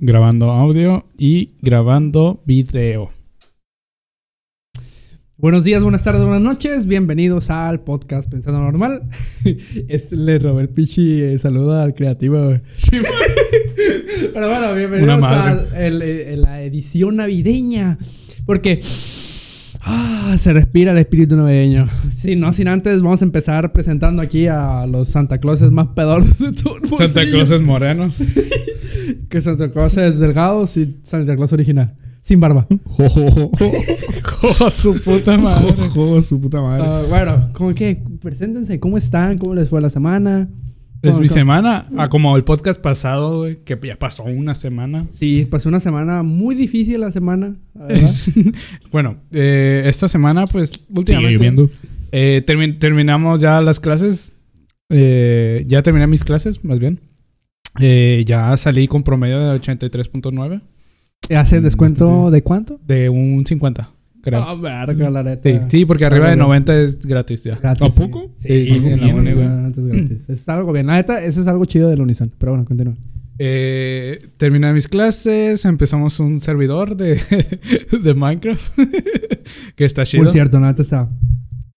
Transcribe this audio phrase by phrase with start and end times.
[0.00, 3.10] Grabando audio y grabando video.
[5.36, 6.86] Buenos días, buenas tardes, buenas noches.
[6.86, 9.02] Bienvenidos al podcast Pensando Normal.
[9.88, 12.42] Es, le robé el pichi eh, saludo al creativo.
[12.42, 12.62] güey.
[14.32, 17.98] Pero bueno, bienvenidos a la edición navideña.
[18.46, 18.80] Porque
[19.82, 21.86] ah, se respira el espíritu navideño.
[22.14, 26.38] Sí, no sin antes, vamos a empezar presentando aquí a los Santa Clauses más pedorros
[26.38, 27.28] de todo el Santa.
[27.28, 28.22] Clauses morenos.
[29.28, 31.94] Que Santa Clauses delgados y Santa Claus original.
[32.22, 32.66] Sin barba.
[32.86, 33.72] Jo, jo, jo, jo.
[34.60, 35.72] ¡Oh, su puta madre!
[35.94, 37.08] Jo, jo, su puta madre.
[37.08, 38.02] Bueno, ¿cómo que?
[38.20, 39.38] Preséntense, ¿cómo están?
[39.38, 40.48] ¿Cómo les fue la semana?
[41.02, 45.06] Es ¿Cómo- mi semana, ah, como el podcast pasado, güey, que ya pasó una semana.
[45.14, 48.10] Sí, pasó una semana muy difícil la semana, la verdad.
[48.90, 51.34] bueno, eh, esta semana, pues, Sigue últimamente...
[51.34, 51.70] lloviendo.
[52.12, 54.34] eh, termi- terminamos ya las clases.
[54.88, 57.00] Eh, ya terminé mis clases, más bien.
[57.80, 60.60] Eh, ya salí con promedio de 83.9
[61.36, 62.78] ¿Hace descuento de cuánto?
[62.86, 63.90] de un 50,
[64.22, 64.42] creo.
[64.42, 65.42] Ah, verga, la neta.
[65.48, 66.44] sí, sí, porque arriba de Bueno.
[66.46, 67.56] 90 es gratis ya.
[67.56, 68.30] Gratis, ¿A poco?
[68.36, 70.24] Sí, Sí, en la gratis.
[70.28, 70.86] Es algo bien.
[70.86, 72.32] La neta, eso es algo chido del Unison.
[72.38, 72.94] Pero bueno, continúa.
[73.38, 77.20] Eh, terminé mis clases, empezamos un servidor de,
[78.02, 78.78] de Minecraft
[79.76, 80.24] que está chido.
[80.24, 81.10] Por cierto, la neta está.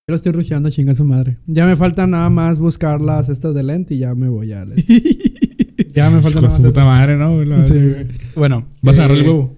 [0.10, 1.38] Yo lo estoy rusheando, chinga su madre.
[1.46, 4.66] Ya me falta nada más buscar las estas de lente y ya me voy a...
[5.94, 6.72] ya me falta Hijo de nada su más.
[6.72, 7.46] puta madre, ¿no?
[7.46, 8.08] La- Sí, güey.
[8.36, 9.56] Bueno, ¿Vas a eh, agarrar el huevo?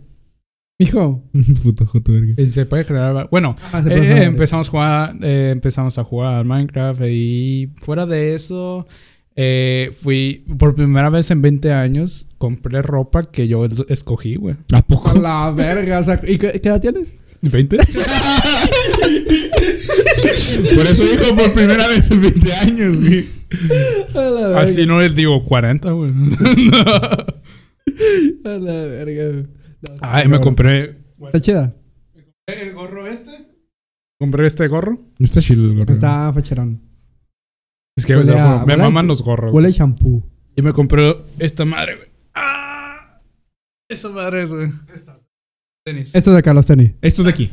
[0.78, 1.24] Hijo.
[1.64, 2.34] Puto joto, verga.
[2.36, 3.30] eh, Se puede generar.
[3.32, 7.72] Bueno, Ah, eh, puede eh, empezamos a jugar, eh, empezamos a jugar al Minecraft y
[7.80, 8.86] fuera de eso,
[9.38, 14.56] eh, fui por primera vez en 20 años, compré ropa que yo es- escogí, güey.
[14.74, 15.18] ¿A A poco?
[15.18, 16.00] la verga.
[16.00, 17.14] O sea, ¿y qué, qué edad tienes?
[17.42, 17.80] ¿20?
[20.76, 23.26] Por eso dijo por primera vez en 20 años, güey.
[24.16, 24.62] A la verga.
[24.62, 26.12] Así no les digo 40, güey.
[28.46, 29.48] A la verga.
[29.82, 31.76] No, Ay, me compré Está chida.
[32.48, 33.48] el gorro este.
[34.20, 35.00] Compré este gorro.
[35.20, 35.94] Está chido el gorro.
[35.94, 36.82] Está facherón.
[37.98, 39.52] Es que Huele a- me a- maman los gorros.
[39.54, 40.24] Huele a shampoo.
[40.56, 42.08] Y me compré esta madre, güey.
[42.34, 43.22] ¡Ah!
[43.90, 44.70] Esta madre es, güey.
[45.86, 46.14] Tenis.
[46.16, 46.92] Esto de acá, los tenis.
[47.02, 47.50] Esto de aquí.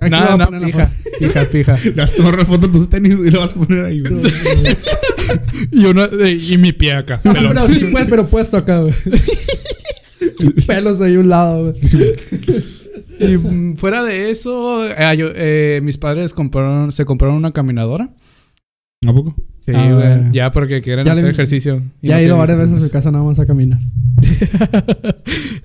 [0.00, 1.78] Lo No, voy a no, poner en la fija, fija, fija.
[1.84, 4.00] Le vas a tomar una foto de tus tenis y lo vas a poner ahí,
[4.00, 4.14] güey.
[5.72, 7.20] Y, una, eh, y mi pie acá.
[7.24, 7.54] No, pelón.
[7.54, 8.94] pero sí, pues, pero puesto acá, güey.
[10.66, 11.74] Pelos ahí a un lado, güey.
[13.20, 18.10] Y mm, fuera de eso, eh, yo- eh, mis padres compraron, se compraron una caminadora.
[19.06, 19.34] ¿A poco?
[19.64, 20.32] Sí, Ah, güey.
[20.32, 21.82] Ya porque quieren Ya hacer le- ejercicio.
[22.02, 23.80] Y Ya no he ido varias veces a su casa nada más a caminar.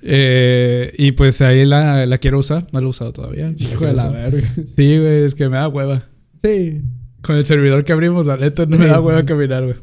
[0.02, 2.66] Eh, y pues ahí la, la quiero usar.
[2.72, 3.52] No la he usado todavía.
[3.56, 4.48] Hijo de la verga.
[4.76, 6.04] Sí, güey, es que me da hueva.
[6.42, 6.80] Sí.
[7.22, 9.76] Con el servidor que abrimos, la neta, no me da hueva caminar, güey.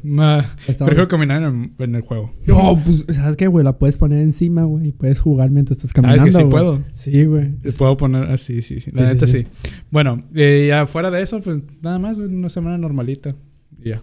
[0.76, 2.34] Prefiero caminar en el, en el juego.
[2.46, 3.64] No, pues, ¿sabes qué, güey?
[3.64, 4.88] La puedes poner encima, güey.
[4.88, 6.82] Y puedes jugar mientras estás Ah, caminando, es que sí puedo.
[6.94, 7.52] Sí, güey.
[7.78, 8.90] Puedo poner así, sí, sí.
[8.92, 9.38] La Sí, sí, neta sí.
[9.44, 9.70] sí.
[9.92, 13.36] Bueno, eh, ya fuera de eso, pues nada más, güey, una semana normalita.
[13.84, 14.02] Ya.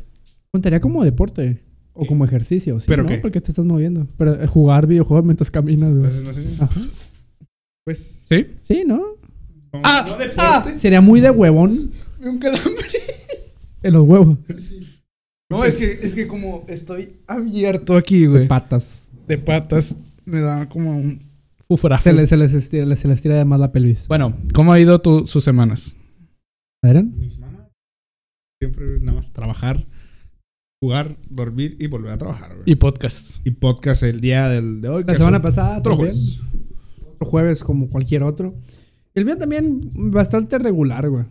[0.51, 1.61] Contaría como deporte.
[1.97, 2.87] O como ejercicio, ¿sí?
[2.89, 3.09] ¿Pero ¿no?
[3.09, 3.19] qué?
[3.19, 4.05] Porque te estás moviendo.
[4.17, 6.03] Pero eh, jugar videojuegos mientras caminas, güey.
[6.03, 6.81] Entonces, no sé si- Ajá.
[7.85, 8.25] Pues.
[8.27, 8.45] ¿Sí?
[8.67, 9.01] Sí, ¿no?
[9.71, 10.35] como Ah, no deporte.
[10.41, 11.91] ah, sería muy de huevón
[12.21, 12.71] Un calambre.
[13.83, 14.37] en los huevos.
[15.49, 18.47] No, es que, es que como estoy abierto aquí, güey.
[18.47, 19.03] Patas.
[19.27, 21.21] De patas, me da como un
[21.69, 22.03] ufrafo.
[22.03, 24.07] Se les, se les estira, se les tira de más la pelvis.
[24.09, 25.95] Bueno, ¿cómo ha ido tu, sus semanas?
[26.83, 27.13] ¿Eren?
[28.65, 29.85] Siempre nada más trabajar,
[30.81, 32.63] jugar, dormir y volver a trabajar, güey.
[32.65, 33.41] Y podcasts.
[33.43, 35.03] Y podcast el día del, de hoy.
[35.05, 36.39] La que semana son pasada otro jueves.
[37.13, 38.55] Otro jueves como cualquier otro.
[39.13, 41.25] El mío también bastante regular, güey.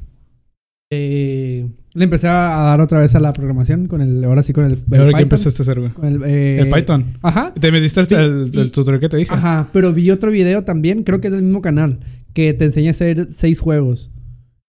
[0.93, 4.23] Eh, le empecé a dar otra vez a la programación con el...
[4.25, 5.23] Ahora sí con el, el ¿Y ahora qué Python.
[5.23, 5.91] empezaste a hacer, güey?
[5.93, 7.19] Con el, eh, El Python.
[7.23, 7.53] Ajá.
[7.55, 9.33] ¿Te metiste el, Sí, el- el y- tutorial que te dije?
[9.35, 12.01] Ajá, pero vi otro video también, creo que es del mismo canal,
[12.33, 14.11] que te enseña a hacer seis juegos.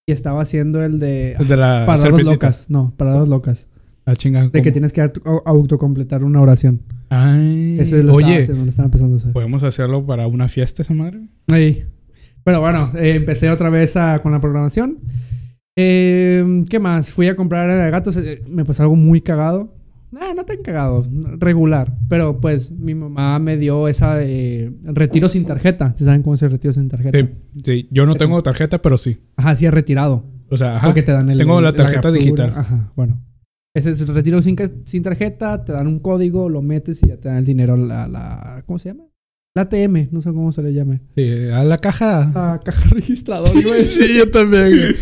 [0.07, 1.31] Y estaba haciendo el de...
[1.33, 2.31] El de la para dos serpientita.
[2.33, 2.66] locas.
[2.69, 3.67] No, para dos locas.
[4.05, 4.49] Ah, chinga.
[4.49, 6.83] De que tienes que au- autocompletar una oración.
[7.09, 7.79] Ay.
[7.79, 9.33] Ese lo estaba Oye, haciendo, lo estaba empezando a hacer.
[9.33, 11.22] ¿podemos hacerlo para una fiesta esa madre?
[11.52, 11.85] Ahí.
[12.43, 14.99] Pero bueno, eh, empecé otra vez a- con la programación.
[15.75, 17.09] Eh, ¿Qué más?
[17.09, 18.16] Fui a comprar eh, gatos.
[18.17, 19.73] eh, me pasó algo muy cagado.
[20.20, 21.06] Ah, no tan cagado,
[21.38, 21.97] regular.
[22.09, 25.94] Pero pues mi mamá me dio esa de retiro sin tarjeta.
[25.96, 27.17] ¿Se saben cómo es el retiro sin tarjeta?
[27.17, 27.29] Sí,
[27.64, 27.88] sí.
[27.91, 29.17] Yo no tengo tarjeta, pero sí.
[29.35, 30.26] Ajá, sí, es retirado.
[30.50, 30.88] O sea, ajá.
[30.88, 31.38] Porque te dan el.
[31.38, 32.53] Tengo la tarjeta digital.
[32.56, 33.22] Ajá, bueno.
[33.73, 35.66] Ese es el retiro sin, sin tarjeta.
[35.66, 37.76] Te dan un código, lo metes y ya te dan el dinero.
[37.76, 39.03] La, la, ¿Cómo se llama?
[39.55, 40.99] La ATM, no sé cómo se le llame.
[41.16, 42.29] Sí, a la caja.
[42.35, 43.52] La caja registradora.
[43.52, 44.07] a decir.
[44.09, 44.67] sí, yo también.
[44.69, 44.96] güey.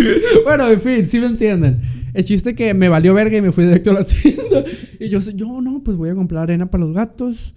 [0.44, 1.82] bueno, en fin, sí me entienden.
[2.14, 4.64] El chiste que me valió verga y me fui directo a la tienda.
[5.00, 7.56] Y yo, yo no, pues voy a comprar arena para los gatos.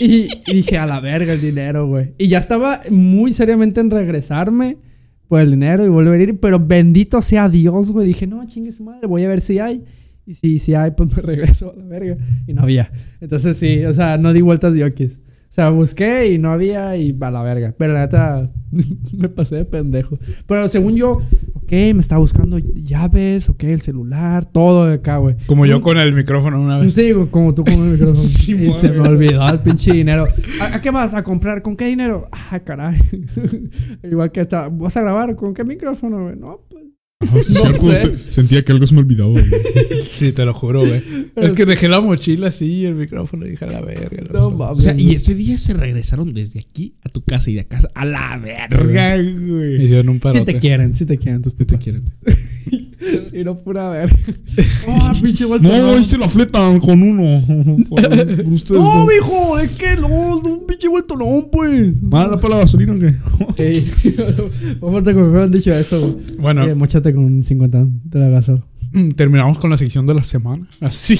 [0.00, 2.14] Y, y dije, a la verga el dinero, güey.
[2.16, 4.78] Y ya estaba muy seriamente en regresarme
[5.28, 6.40] por el dinero y volver a ir.
[6.40, 8.06] Pero bendito sea Dios, güey.
[8.06, 9.84] Dije, no, chingue su madre, voy a ver si hay.
[10.24, 12.16] Y si, si hay, pues me regreso a la verga.
[12.46, 12.90] Y no había.
[13.20, 15.20] Entonces sí, o sea, no di vueltas de okis.
[15.56, 17.74] O sea, busqué y no había y a la verga.
[17.78, 18.50] Pero la neta,
[19.16, 20.18] me pasé de pendejo.
[20.46, 21.22] Pero según yo,
[21.54, 25.36] ok, me estaba buscando llaves, ok, el celular, todo de acá, güey.
[25.46, 26.92] Como yo con el micrófono una vez.
[26.92, 28.14] Sí, como tú con el micrófono.
[28.16, 30.26] Sí, y se me olvidó el pinche dinero.
[30.60, 31.14] ¿A, a qué vas?
[31.14, 31.62] ¿A comprar?
[31.62, 32.28] ¿Con qué dinero?
[32.32, 32.98] Ah, caray.
[34.04, 34.68] Igual que está.
[34.68, 35.36] ¿Vas a grabar?
[35.36, 36.36] ¿Con qué micrófono, güey?
[36.36, 36.84] No, pues.
[37.42, 38.16] Sí, No algo- sé.
[38.18, 39.44] se- sentía que algo se me olvidaba, güey.
[40.06, 41.02] Sí, te lo juro, güey.
[41.34, 44.22] Es que dejé la mochila así y el micrófono y dije a la verga.
[44.32, 44.78] No mames.
[44.78, 47.90] O sea, y ese día se regresaron desde aquí a tu casa y de casa
[47.94, 49.82] a la verga, güey.
[49.84, 50.52] hicieron un Sí parote.
[50.54, 51.84] te quieren, sí te quieren tus ¿Qué te papás.
[51.84, 52.04] quieren?
[53.32, 54.10] Y no pura ver.
[54.88, 55.68] Oh, pinche vuelta.
[55.68, 57.42] No, hice la fleta con uno.
[57.88, 58.80] Por, por ustedes.
[58.80, 62.00] No, mijo, es que no, un pinche vuelto no, pues.
[62.02, 63.14] Mala para la gasolina, ¿o qué?
[63.62, 63.84] Ey,
[64.80, 66.36] Vamos a me hubieran dicho eso, güey.
[66.38, 68.62] Bueno, Eh, mochate con 50 de la gaso.
[68.92, 70.66] mm, terminamos con la sección de la semana.
[70.80, 71.18] Así.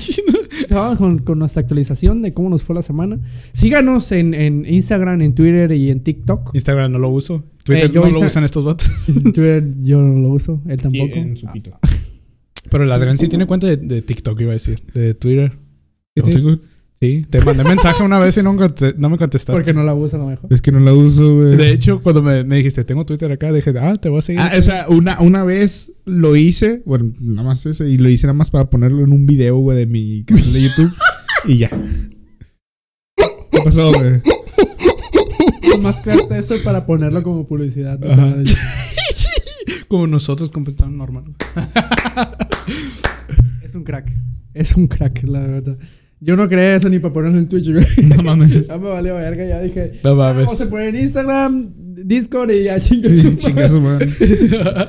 [0.71, 3.19] Vamos con, con nuestra actualización de cómo nos fue la semana.
[3.53, 6.55] Síganos en, en Instagram, en Twitter y en TikTok.
[6.55, 7.45] Instagram no lo uso.
[7.67, 9.07] Twitter Eh, yo no lo usan estos bots.
[9.35, 11.15] Twitter yo no lo uso, él tampoco.
[11.15, 11.79] Y en su pito.
[12.71, 14.81] Pero el Adrián sí tiene cuenta de, de TikTok, iba a decir.
[14.95, 15.51] De Twitter.
[15.53, 15.59] ¿Sí
[16.17, 16.45] No tienes?
[16.45, 16.61] tengo-
[16.99, 19.53] Sí, te mandé mensaje una vez y no, no me contestaste.
[19.53, 20.51] Porque no la usa a lo mejor.
[20.51, 21.55] Es que no la uso, güey.
[21.55, 24.41] De hecho, cuando me, me dijiste, tengo Twitter acá, dije, ah, te voy a seguir.
[24.41, 28.27] Ah, o sea, una, una vez lo hice, bueno, nada más eso, y lo hice
[28.27, 30.91] nada más para ponerlo en un video, güey, de mi canal de YouTube,
[31.45, 31.71] y ya.
[33.53, 34.23] ¿Qué pasó, güey?
[35.71, 37.99] Nomás creaste eso para ponerlo como publicidad.
[39.89, 41.25] Como nosotros completamos normal.
[43.63, 44.11] Es un crack.
[44.55, 45.79] Es un crack, la verdad.
[46.21, 47.85] Yo no creé eso ni para ponerlo en Twitch, güey.
[48.17, 48.69] No mames.
[48.69, 50.01] Ya me valió verga, ya dije.
[50.03, 50.47] No mames.
[50.47, 51.69] Vamos a poner en Instagram,
[52.05, 54.09] Discord y ya chingue su madre.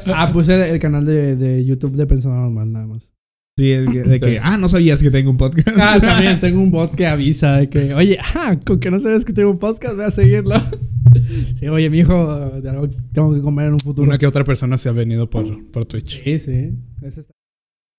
[0.07, 3.12] Ah, puse el, el canal de, de YouTube de Pensando Normal, nada más.
[3.57, 5.69] Sí, que, de que, ah, no sabías que tengo un podcast.
[5.80, 9.25] Ah, también tengo un bot que avisa de que, oye, ah, con que no sabes
[9.25, 10.56] que tengo un podcast, voy a seguirlo.
[11.57, 14.06] Sí, oye, mi hijo, algo tengo que comer en un futuro.
[14.06, 16.21] Una que otra persona se ha venido por, por Twitch.
[16.24, 16.74] Sí, sí.
[17.01, 17.33] Ese está,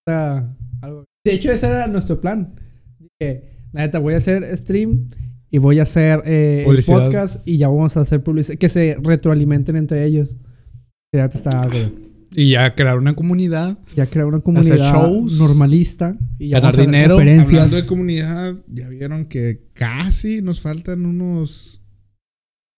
[0.07, 1.05] está algo.
[1.25, 2.55] De hecho, ese era nuestro plan.
[3.19, 5.09] Dije, la neta, voy a hacer stream
[5.51, 8.59] y voy a hacer eh, el podcast y ya vamos a hacer publicidad.
[8.59, 10.37] Que se retroalimenten entre ellos.
[11.11, 12.08] Que ya te está, güey.
[12.35, 13.79] Y ya crear una comunidad.
[13.97, 17.15] Ya crear una comunidad shows, normalista y ya ganar hacer dinero.
[17.17, 17.49] conferencias.
[17.49, 21.83] Hablando de comunidad, ya vieron que casi nos faltan unos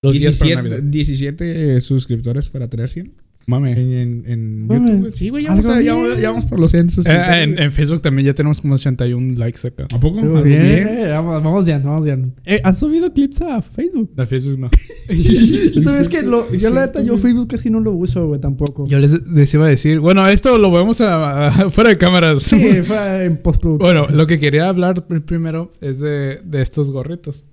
[0.02, 0.91] Dos días para 17, Navidad.
[0.91, 3.14] 17 suscriptores para tener 100
[3.50, 3.73] Mame.
[3.73, 4.91] en, en, en Mames.
[4.93, 5.12] YouTube.
[5.14, 8.00] Sí, güey, ya vamos, a- ya, ya vamos por los 100 Eh, en, en Facebook
[8.00, 9.85] también ya tenemos como 81 likes acá.
[9.94, 10.19] ¿A poco?
[10.20, 10.88] Muy ¿Algo bien, bien?
[10.88, 12.35] eh, vamos, vamos bien, vamos bien.
[12.44, 14.14] Eh, ¿Han subido clips a Facebook?
[14.14, 14.70] De Facebook no.
[15.08, 17.19] Entonces es que lo, yo la neta, yo.
[17.19, 18.87] Facebook casi no lo uso, güey, tampoco.
[18.87, 22.43] Yo les, les iba a decir, bueno, esto lo vemos a- a- fuera de cámaras.
[22.43, 23.79] Sí, fue en postproducción.
[23.93, 27.44] Bueno, lo que quería hablar pr- primero es de, de estos gorritos.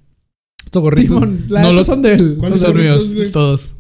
[0.65, 1.07] Estos gorritos.
[1.07, 2.35] Simón, la no los son de él.
[2.39, 3.71] ¿Cuáles son míos, todos.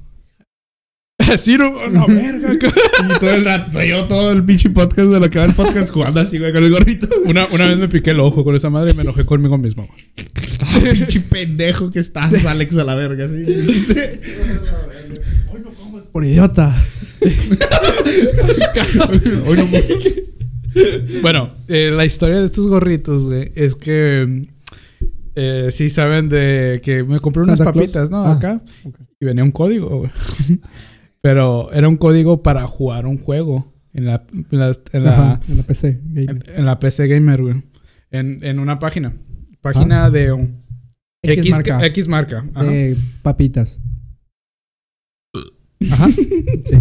[1.33, 2.53] Así no, no, verga.
[3.15, 5.89] Y todo el rato, yo todo el pinche podcast de lo que va el podcast
[5.91, 7.07] jugando así, güey, con el gorrito.
[7.25, 9.87] Una, una vez me piqué el ojo con esa madre y me enojé conmigo mismo.
[9.87, 10.93] güey.
[10.93, 13.43] Pinche pendejo que estás, Alex, a la verga, sí.
[16.11, 16.75] Por idiota.
[19.45, 19.67] Hoy no
[21.21, 24.45] Bueno, eh, la historia de estos gorritos, güey, es que
[25.35, 27.73] eh, sí saben de que me compré unas Claus.
[27.75, 28.23] papitas, ¿no?
[28.25, 28.61] Ah, Acá.
[29.19, 30.11] Y venía un código, güey.
[31.27, 35.41] Pero era un código para jugar un juego en la, en la, en la, Ajá,
[35.49, 35.99] en la PC.
[36.05, 36.29] gamer.
[36.29, 37.63] en, en la PC Gamer, güey.
[38.11, 39.13] En, en una página.
[39.59, 40.55] Página de un
[41.21, 41.85] X, X marca.
[41.85, 42.45] X marca.
[42.53, 42.63] Ajá.
[42.63, 43.77] de papitas.
[45.91, 46.07] Ajá.
[46.17, 46.77] Sí.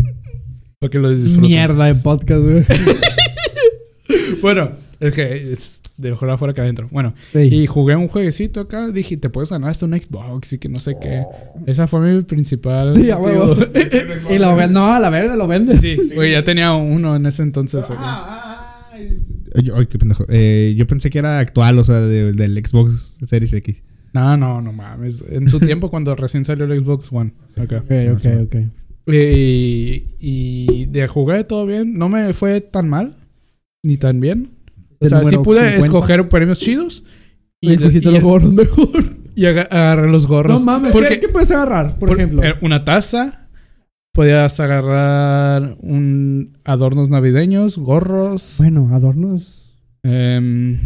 [0.78, 1.40] Para que lo disfruten.
[1.40, 2.64] Mierda de podcast, güey.
[4.40, 6.88] Bueno, es que es de mejor afuera que adentro.
[6.90, 7.38] Bueno, Sí.
[7.40, 8.88] y jugué un jueguecito acá.
[8.88, 11.24] Dije, te puedes ganar hasta un Xbox y que no sé qué.
[11.66, 12.94] Esa fue mi principal.
[12.94, 13.54] Sí, a huevo.
[14.30, 15.78] y lo ven- no, a la verga lo vende.
[15.78, 17.84] Sí, güey, ya tenía uno en ese entonces.
[17.84, 17.96] acá.
[18.00, 20.24] Ah, ah, es- Ay, ay, qué pendejo.
[20.28, 23.82] Eh, yo pensé que era actual, o sea, de- del Xbox Series X.
[24.12, 25.22] No, no, no mames.
[25.30, 27.32] En su tiempo, cuando recién salió el Xbox One.
[27.56, 27.78] Acá.
[27.84, 28.56] Ok, ok, ok.
[29.08, 31.94] Y, y de jugué todo bien.
[31.94, 33.14] No me fue tan mal.
[33.82, 34.50] Ni tan bien.
[35.00, 35.78] O sea, sí pude 50.
[35.86, 37.04] escoger premios chidos.
[37.60, 38.88] Y y, los gorros mejor.
[39.34, 40.58] y aga- agarré los gorros.
[40.60, 41.98] No mames, Porque- ¿qué, puedes agarrar?
[41.98, 42.42] Por, Por- ejemplo.
[42.44, 43.48] eh, una taza.
[44.12, 48.54] Podías agarrar un adornos navideños, gorros.
[48.58, 49.74] bueno, adornos.
[50.02, 50.78] em,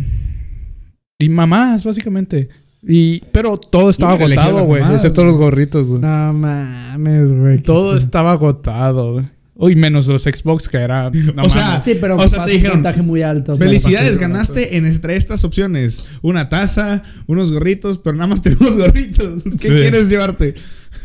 [1.18, 2.48] y mamás, básicamente.
[2.82, 4.82] Y, pero todo estaba agotado, güey.
[4.82, 6.00] Excepto los gorritos, güey.
[6.00, 7.62] No mames, güey.
[7.62, 9.26] Todo estaba agotado, güey.
[9.60, 11.10] Uy, menos los Xbox, que era.
[11.34, 11.82] no O sea.
[11.84, 13.54] Sí, pero O sea, te un dijeron, porcentaje muy alto.
[13.56, 16.04] Felicidades, ganaste en entre estas opciones.
[16.22, 19.44] Una taza, unos gorritos, pero nada más tenemos gorritos.
[19.44, 19.68] ¿Qué Sí.
[19.68, 20.54] quieres llevarte?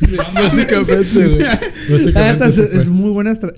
[0.33, 1.39] básicamente, güey.
[1.91, 3.53] Básicamente es, es muy buena estra-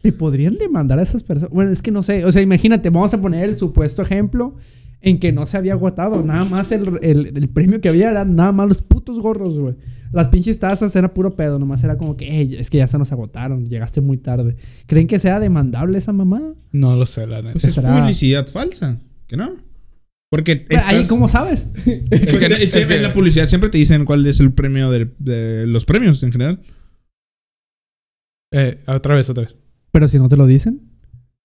[0.00, 1.50] ¿Se podrían demandar a esas personas?
[1.52, 2.24] Bueno, es que no sé.
[2.24, 4.54] O sea, imagínate, vamos a poner el supuesto ejemplo
[5.00, 6.22] en que no se había agotado.
[6.22, 9.74] Nada más el, el- el premio que había era nada más los putos gorros, güey.
[10.12, 11.58] Las pinches tazas era puro pedo.
[11.58, 13.66] Nomás era como que, "Ey, es que ya se nos agotaron.
[13.68, 14.56] Llegaste muy tarde.
[14.86, 16.54] ¿Creen que sea demandable esa mamá?
[16.72, 17.52] No lo sé, la neta.
[17.52, 17.94] Pues es Será.
[17.98, 19.50] publicidad falsa, ¿que no?
[20.30, 21.68] Porque Ahí, ¿cómo sabes?
[21.86, 24.52] Es que- de- es siempre que- en la publicidad siempre te dicen cuál es el
[24.52, 26.60] premio de los premios en general.
[28.52, 29.56] Eh, otra vez, otra vez.
[29.92, 30.80] Pero si no te lo dicen,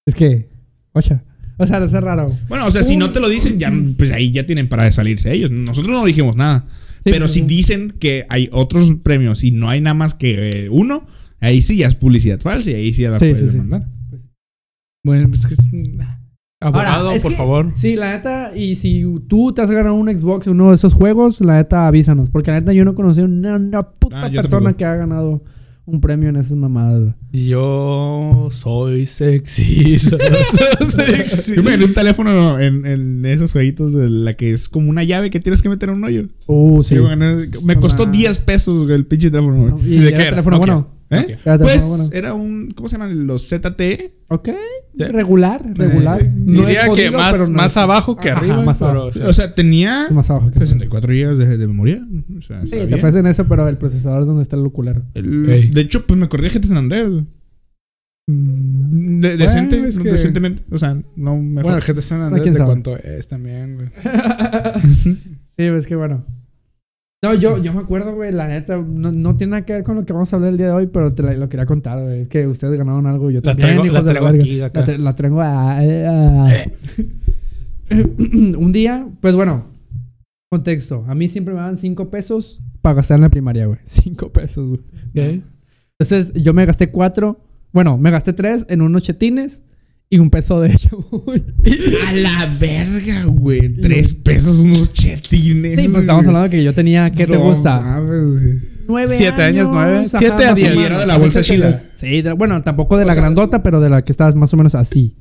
[0.05, 0.49] es que,
[0.93, 1.23] ocha.
[1.57, 2.31] O sea, es raro.
[2.47, 5.31] Bueno, o sea, si no te lo dicen, ya, pues ahí ya tienen para salirse
[5.31, 5.51] ellos.
[5.51, 6.65] Nosotros no dijimos nada.
[7.03, 7.45] Sí, pero si sí.
[7.45, 11.05] dicen que hay otros premios y no hay nada más que eh, uno,
[11.39, 13.51] ahí sí ya es publicidad falsa y ahí sí ya la Sí, puedes sí, sí.
[13.53, 13.87] demandar.
[15.03, 15.59] Bueno, pues que es.
[16.63, 17.71] Abogado, Ahora, es por que- favor.
[17.75, 20.93] Sí, la neta, y si tú te has ganado un Xbox en uno de esos
[20.93, 22.29] juegos, la neta avísanos.
[22.29, 25.43] Porque la neta yo no conocí una, una puta Ah, persona que ha ganado
[25.85, 26.99] un premio en esas mamadas.
[27.01, 27.13] güey.
[27.47, 29.99] Yo soy sexy.
[29.99, 30.19] soy
[30.89, 31.55] sexy.
[31.55, 35.03] Yo me gané un teléfono en, en esos jueguitos de la que es como una
[35.03, 36.23] llave que tienes que meter en un hoyo.
[36.47, 36.95] Uh, sí.
[36.95, 38.19] Yo me gané- me No costó mames.
[38.19, 39.57] 10 pesos güey, el pinche teléfono.
[39.57, 39.71] güey.
[39.71, 40.29] No, ¿Y ¿De qué era?
[40.31, 41.00] teléfono bueno?
[41.11, 41.37] ¿Eh?
[41.43, 42.03] Pues bueno.
[42.13, 42.71] era un.
[42.71, 43.27] ¿Cómo se llaman?
[43.27, 44.13] Los ZTE.
[44.29, 44.49] Ok.
[44.97, 45.03] Sí.
[45.05, 46.21] Regular, regular.
[46.21, 48.61] Eh, No Diría es jodido, que más, pero no más abajo que Ajá, arriba.
[48.61, 49.19] más pero, abajo.
[49.27, 52.01] o sea, tenía Más abajo que 64 GB de, de memoria.
[52.37, 54.63] O sea, Sí, te ofrecen eso, pero el procesador es donde está el
[55.49, 55.69] Ey.
[55.69, 57.25] De hecho, pues me corría GTA San.
[58.27, 60.63] Mm, de- decente, es que- decentemente.
[60.71, 61.63] O sea, no mejor.
[61.71, 62.67] bueno, el GT San Andreas quién de sabe.
[62.69, 63.89] cuánto es también, güey.
[64.87, 65.17] sí,
[65.57, 66.25] es que bueno.
[67.23, 69.95] No, yo, yo me acuerdo, güey, la neta, no, no tiene nada que ver con
[69.95, 72.01] lo que vamos a hablar el día de hoy, pero te la- lo quería contar,
[72.01, 72.25] güey.
[72.27, 74.79] Que ustedes ganaron algo, yo La también, traigo, hijos la de la traigo aquí, acá.
[74.79, 75.77] La, tra- la traigo a...
[75.77, 76.53] a-
[78.57, 79.65] Un día, pues bueno,
[80.49, 81.05] contexto.
[81.07, 83.79] A mí siempre me daban 5 pesos para gastar en la primaria, güey.
[83.85, 84.79] 5 pesos, güey.
[85.39, 85.43] Ok.
[85.99, 87.39] Entonces yo me gasté 4,
[87.71, 89.61] bueno, me gasté 3 en unos chetines
[90.11, 90.77] y un peso de
[91.25, 91.41] güey.
[92.07, 93.69] A la verga, güey.
[93.69, 95.75] Tres pesos unos chetines.
[95.77, 97.79] Sí, pues estamos hablando de que yo tenía, ¿qué te No gusta?
[97.81, 98.71] mames, güey.
[98.87, 99.99] Nueve Siete años, nueve.
[100.05, 100.75] ajá, Siete a diez.
[100.75, 101.81] Y era de la bolsa chila.
[101.95, 104.53] Sí, de- bueno, tampoco de O la sea- grandota, pero de la que estabas más
[104.53, 105.15] o menos así.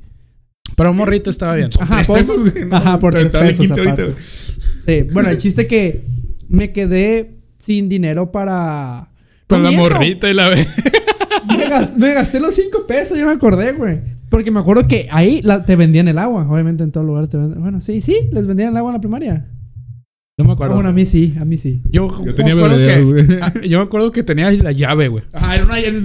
[0.75, 1.69] Pero un morrito estaba bien.
[1.79, 2.65] Ajá, Tres por- pesos, güey.
[2.65, 4.15] no, ajá, por tres pesos 15 ahorita, güey.
[4.85, 6.05] Sí, bueno, el chiste que
[6.49, 9.09] me quedé sin dinero para...
[9.47, 10.49] Con la morrita y la
[11.71, 13.99] Me, gas- me gasté los 5 pesos, ya me acordé, güey.
[14.29, 16.47] Porque me acuerdo que ahí la- te vendían el agua.
[16.49, 17.61] Obviamente en todo lugar te venden...
[17.61, 19.47] Bueno, sí, sí, les vendían el agua en la primaria.
[20.37, 20.75] No me Ah, acuerdo.
[20.75, 21.83] bueno, a mí sí, a mí sí.
[21.91, 23.25] Yo, Yo tenía me acuerdo que, güey.
[23.41, 25.23] ah, yo me acuerdo que tenía la llave, güey.
[25.33, 26.01] Ajá, era una llave.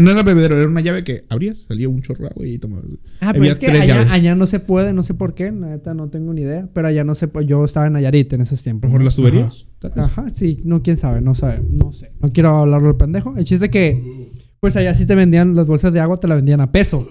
[0.00, 2.84] No, era bebedero, era una llave que abrías, salía un chorro de agua y tomabas.
[2.86, 2.98] güey.
[3.20, 5.94] Ah, pero Había es que allá, no se puede, no sé por qué, la neta
[5.94, 6.68] no tengo ni idea.
[6.74, 8.90] Pero allá no sé, yo estaba en Nayarit en esos tiempos.
[8.90, 8.98] ¿no?
[8.98, 9.68] las tuberías.
[9.96, 12.10] Ajá, sí, no, quién sabe, no sabe, no sé.
[12.20, 13.34] No quiero hablarlo al pendejo.
[13.38, 16.60] El chiste que, pues allá sí te vendían las bolsas de agua, te la vendían
[16.60, 17.06] a peso.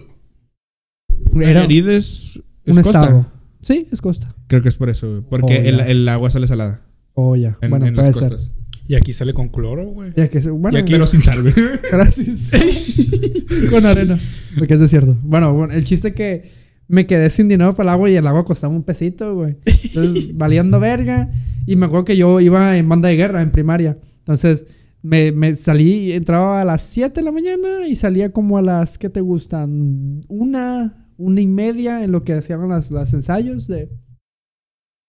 [1.35, 3.01] Era Nayarit es, es un costa.
[3.01, 3.25] estado.
[3.61, 4.33] Sí, es costa.
[4.47, 5.21] Creo que es por eso, güey.
[5.29, 6.81] Porque Oh, el, agua sale salada
[7.13, 7.57] Oh, ya.
[7.61, 8.29] en, bueno, en puede las ser.
[8.29, 8.51] costas.
[8.87, 10.13] Y aquí sale con cloro, güey.
[10.15, 11.53] Ya que se- bueno, y aquí pero sin sal, güey.
[11.91, 12.51] Gracias.
[13.69, 14.19] Con arena.
[14.57, 15.15] Porque es desierto.
[15.21, 16.49] Bueno, bueno, el chiste que
[16.87, 19.57] me quedé sin dinero para el agua y el agua costaba un pesito, güey.
[19.65, 21.29] Entonces, valiendo verga.
[21.67, 23.99] Y me acuerdo que yo iba en banda de guerra en primaria.
[24.19, 24.65] Entonces,
[25.01, 28.97] me, me salí, entraba a las 7 de la mañana y salía como a las,
[28.97, 30.21] ¿qué te gustan?
[30.27, 33.89] Una, una y media en lo que hacían las, los ensayos de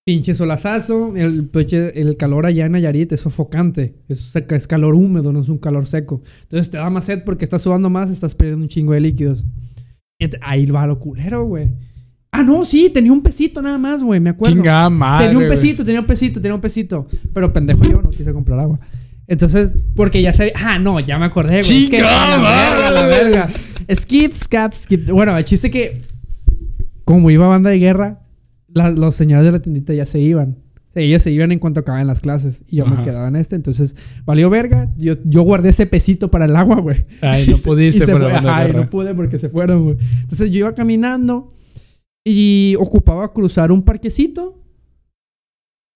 [0.06, 1.16] pinche solazazo.
[1.16, 3.96] El, pinche- el calor allá en Nayarit es sofocante.
[4.08, 6.22] Es, es calor húmedo, no es un calor seco.
[6.42, 9.44] Entonces te da más sed porque estás sudando más, estás perdiendo un chingo de líquidos.
[10.42, 11.72] Ahí va lo culero, güey.
[12.32, 14.54] Ah, no, sí, tenía un pesito nada más, güey, me acuerdo.
[14.54, 15.26] Chingada madre.
[15.28, 17.06] Tenía un pesito, tenía un pesito, tenía un pesito.
[17.32, 18.78] Pero pendejo yo no quise comprar agua.
[19.30, 20.52] Entonces, porque ya sabía.
[20.56, 21.84] Ah, no, ya me acordé, güey.
[21.84, 23.48] Es que, ¡Chingada a la verga, a la verga.
[23.94, 25.08] Skip, scap, skip.
[25.10, 26.02] Bueno, el chiste que.
[27.04, 28.20] Como iba banda de guerra,
[28.68, 30.56] la- los señores de la tiendita ya se iban.
[30.96, 32.62] Ellos se iban en cuanto acababan las clases.
[32.66, 33.54] Y yo me quedaba en este.
[33.54, 33.94] Entonces,
[34.24, 34.88] valió verga.
[34.98, 37.06] Yo, yo guardé ese pesito para el agua, güey.
[37.20, 38.34] Ay, no pudiste se por la fue.
[38.34, 38.80] banda de Ajá, y guerra.
[38.84, 39.96] no pude porque se fueron, güey.
[40.22, 41.48] Entonces yo iba caminando
[42.24, 44.59] y ocupaba cruzar un parquecito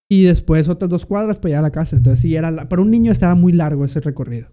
[0.08, 1.96] y después otras dos cuadras para llegar a la casa.
[1.96, 4.48] Entonces sí, era para un niño estaba muy largo ese recorrido.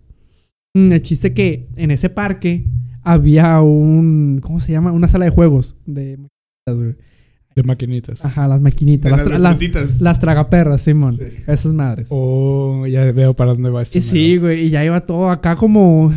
[0.74, 2.66] Mm, El chiste que en ese parque
[3.04, 4.92] había un, ¿cómo se llama?
[4.92, 6.20] Una sala de juegos de.
[7.54, 8.24] De maquinitas.
[8.24, 9.12] Ajá, las maquinitas.
[9.12, 11.18] De Las, las tra- las, tragaperras, Simón.
[11.18, 11.26] Sí.
[11.48, 12.08] Esas madres.
[12.10, 13.98] Oh, ya veo para dónde va este.
[13.98, 16.14] Y sí, güey, y ya iba todo acá como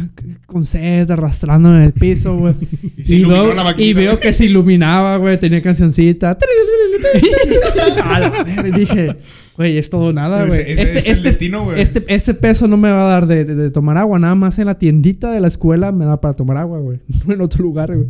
[0.47, 2.55] con sed, arrastrando en el piso, güey.
[2.97, 4.21] Y se y, iluminó veo, la y maquinita, veo güey.
[4.21, 6.39] que se iluminaba, güey, tenía cancioncita.
[8.05, 9.17] A la verga, y dije,
[9.57, 10.61] güey, es todo nada, güey.
[10.61, 11.81] Ese- ese es el destino, güey.
[11.81, 14.59] Este, ese peso no me va a dar de, de- de tomar agua, nada más
[14.59, 17.01] en la tiendita de la escuela me da para tomar agua, güey.
[17.27, 18.09] No en otro lugar, güey.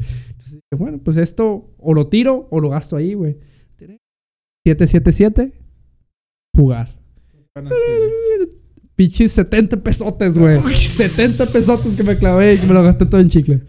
[0.54, 3.36] Entonces bueno, pues esto o lo tiro o lo gasto ahí, güey.
[4.66, 5.52] 777,
[6.56, 6.96] jugar.
[8.96, 10.58] Pichis 70 pesotes, güey.
[10.74, 13.60] 70 pesotes que me clavé y que me lo gasté todo en chicle.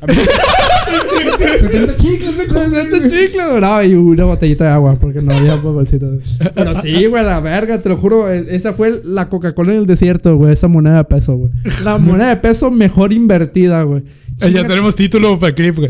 [1.58, 3.10] 70 chicles, me compré, 70 güey.
[3.10, 3.46] chicles.
[3.62, 6.06] No, y una botellita de agua porque no había bolsita.
[6.54, 8.32] Pero sí, güey, la verga, te lo juro.
[8.32, 10.54] e- Esa fue la Coca-Cola en el desierto, güey.
[10.54, 11.52] Esa moneda de peso, güey.
[11.84, 14.04] La moneda de peso mejor invertida, güey.
[14.40, 15.90] Ya tenemos título para clip, güey.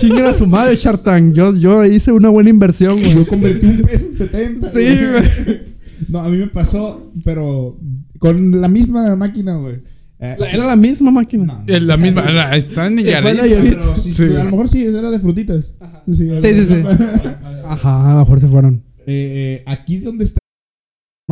[0.00, 1.34] Chinguen a su madre, Shartan.
[1.34, 3.14] Yo, yo hice una buena inversión, güey.
[3.14, 4.68] Yo convertí un peso en 70.
[4.70, 5.76] Sí, güey.
[6.08, 7.74] No, a mí me pasó, pero
[8.18, 9.76] con la misma máquina, güey.
[10.20, 11.46] Eh, Era la misma máquina.
[11.46, 11.74] no, no.
[11.74, 12.30] Es la misma.
[12.30, 13.06] la- Están en.
[13.24, 14.24] Pero sí, Sí.
[14.24, 15.72] a lo mejor sí, era de frutitas.
[16.06, 16.74] Sí, Sí, sí.
[17.66, 18.82] Ajá, a lo mejor se fueron.
[19.06, 20.38] Eh, eh, aquí donde está.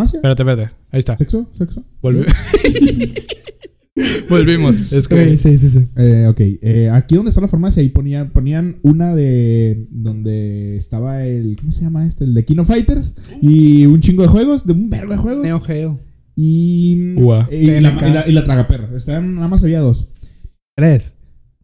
[0.03, 0.75] Espérate, espérate.
[0.91, 1.17] Ahí está.
[1.19, 1.47] ¿Sexo?
[1.57, 1.85] ¿Sexo?
[2.03, 2.25] Volvi-
[4.29, 4.93] Volvimos.
[4.93, 5.37] Es que.
[5.37, 5.71] Sí, sí, sí.
[5.71, 5.87] sí.
[5.97, 11.25] Eh, ok, eh, aquí donde está la farmacia, ahí ponían, ponían una de donde estaba
[11.25, 12.25] el, ¿cómo se llama este?
[12.25, 15.45] El de Kino Fighters y un chingo de juegos, de un vergo de juegos.
[15.45, 16.01] Neo Geo.
[16.37, 17.49] Y, Ua.
[17.53, 18.89] y, la, y, la, y la tragaperra.
[18.97, 20.09] Estaban, nada más había dos.
[20.77, 21.17] Tres.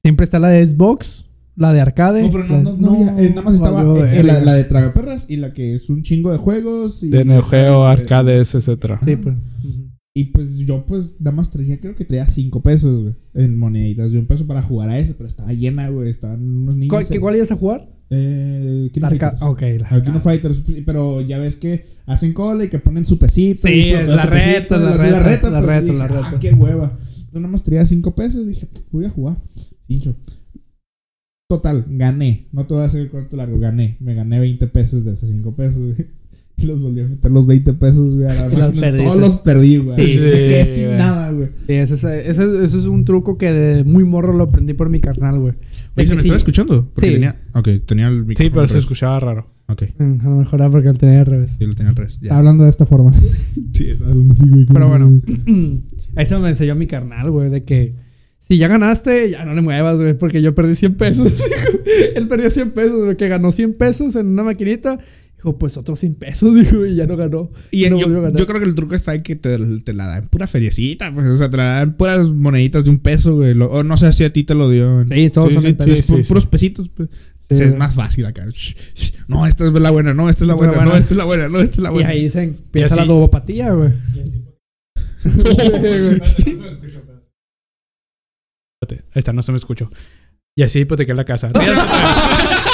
[0.05, 2.23] Siempre está la de Xbox, la de arcade.
[2.23, 5.27] No, pero no, no, no había, eh, nada más estaba eh, la, la de tragaperras
[5.29, 7.03] y la que es un chingo de juegos.
[7.03, 9.01] Y, De Neo Geo, eh, arcades, etcétera.
[9.05, 9.35] Sí, pues.
[10.21, 14.13] Y pues yo pues nada más traía, creo que traía cinco pesos, güey, en moneditas
[14.13, 16.91] de un peso para jugar a eso, pero estaba llena, güey, estaban unos niños.
[16.91, 17.89] ¿Cuál, qué- ¿Cuál ibas a jugar?
[18.11, 19.43] Eh, Kino La Fighters.
[19.43, 20.03] Ok, la.
[20.03, 23.67] Kino Fighters, pues, pero ya ves que hacen cola y que ponen su pesito.
[23.69, 26.39] Sí, y la reta, la la reta, la pues, reta, la "Ah, reta".
[26.41, 26.93] qué hueva.
[27.33, 29.39] Yo nada más traía cinco pesos, dije, voy a jugar.
[29.87, 30.17] Cincho.
[31.49, 32.49] Total, gané.
[32.53, 33.97] No te voy a hacer el cuarto largo, gané.
[34.01, 36.09] Me gané 20 pesos de esos 5 pesos, güey.
[36.63, 38.29] Y los volví a meter los 20 pesos, güey.
[38.29, 38.97] A la Los.
[38.97, 39.97] Todos los perdí, güey.
[39.97, 40.99] Sí, me sí, quedé sin güey.
[40.99, 41.49] nada, güey.
[41.67, 44.75] Sí, ese, es- ese, es- ese es un truco que de muy morro lo aprendí
[44.75, 45.55] por mi carnal, güey.
[45.97, 46.89] De que sí- escuchando?
[46.95, 47.15] Porque Sí.
[47.15, 47.41] tenía.
[47.55, 48.37] Ok, tenía el micrófono.
[48.49, 49.47] Sí, pero se escuchaba raro.
[49.69, 51.57] Ok, Mm, A lo mejor era porque lo tenía al revés.
[51.59, 52.15] sí, lo tenía al revés.
[52.15, 52.39] Está Ya.
[52.39, 53.13] hablando de esta forma.
[53.73, 54.67] Sí, estaba hablando así, güey.
[54.67, 55.21] Pero bueno,
[56.17, 57.95] eso me enseñó mi carnal, güey, de que
[58.39, 61.33] si ya ganaste, ya no le muevas, güey, porque yo perdí 100 pesos.
[62.17, 64.99] Él perdió 100 pesos, güey, que ganó 100 pesos en una maquinita.
[65.43, 67.51] Dijo, pues otros 100 pesos, dijo, y ya no ganó.
[67.71, 68.39] Y no yo, volvió a ganar.
[68.39, 71.27] yo creo que el truco está en que te, te la dan pura feriecita, pues,
[71.27, 73.55] o sea, te la dan puras moneditas de un peso, güey.
[73.55, 75.07] Lo- o no sé si a ti te lo dio.
[75.09, 77.09] Sí, todos son sí, puros pesitos, pues.
[77.51, 78.45] Sí, es más fácil acá.
[78.49, 79.13] Shh, shh.
[79.27, 81.49] No, esta es la buena, no, esta es la buena, no, esta es la buena,
[81.49, 82.09] no, esta es la Y buena.
[82.11, 83.91] ahí se empieza Y la dobopatía, güey.
[88.91, 89.91] Ahí está, no se me escuchó.
[90.57, 91.49] Y así hipotequé la casa.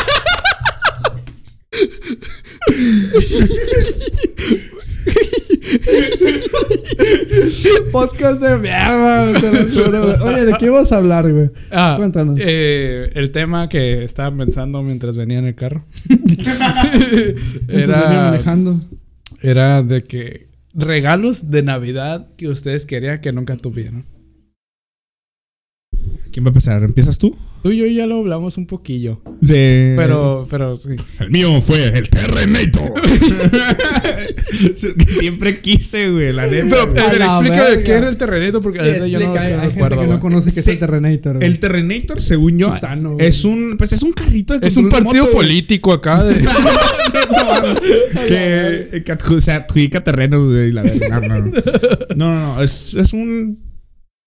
[7.92, 10.34] Podcast de mierda, te lo juro, güey.
[10.34, 11.50] Oye, ¿de qué ibas a hablar, güey?
[11.70, 12.38] Ah, Cuéntanos.
[12.42, 15.84] eh, el tema que estaba pensando mientras venía en el carro
[17.68, 18.80] era, manejando.
[19.40, 24.04] era de que regalos de Navidad que ustedes querían que nunca tuvieran.
[26.32, 26.82] ¿Quién va a empezar?
[26.82, 27.36] ¿Empiezas tú?
[27.66, 29.20] Tú y yo ya lo hablamos un poquillo.
[29.42, 29.48] Sí.
[29.96, 30.90] Pero, pero sí.
[31.18, 32.92] El mío fue el Terrenator.
[35.08, 36.88] Siempre quise, güey, la neta.
[36.88, 37.70] Pero, verga.
[37.72, 39.60] de qué era el terrenito porque Sí, la neta yo no, hay, no hay me
[39.62, 40.00] gente acuerdo.
[40.00, 41.36] que no conoce qué es el Terrenator.
[41.38, 41.48] güey.
[41.48, 42.72] el Terrenator, según yo,
[43.18, 46.22] es un, pues es un carrito de Es un partido político acá.
[46.22, 46.36] De...
[48.28, 50.70] que, que se adjudica terrenos, güey.
[50.70, 51.20] la verdad.
[51.20, 51.44] No, no, no.
[52.14, 53.58] No, no, no, Es, es un,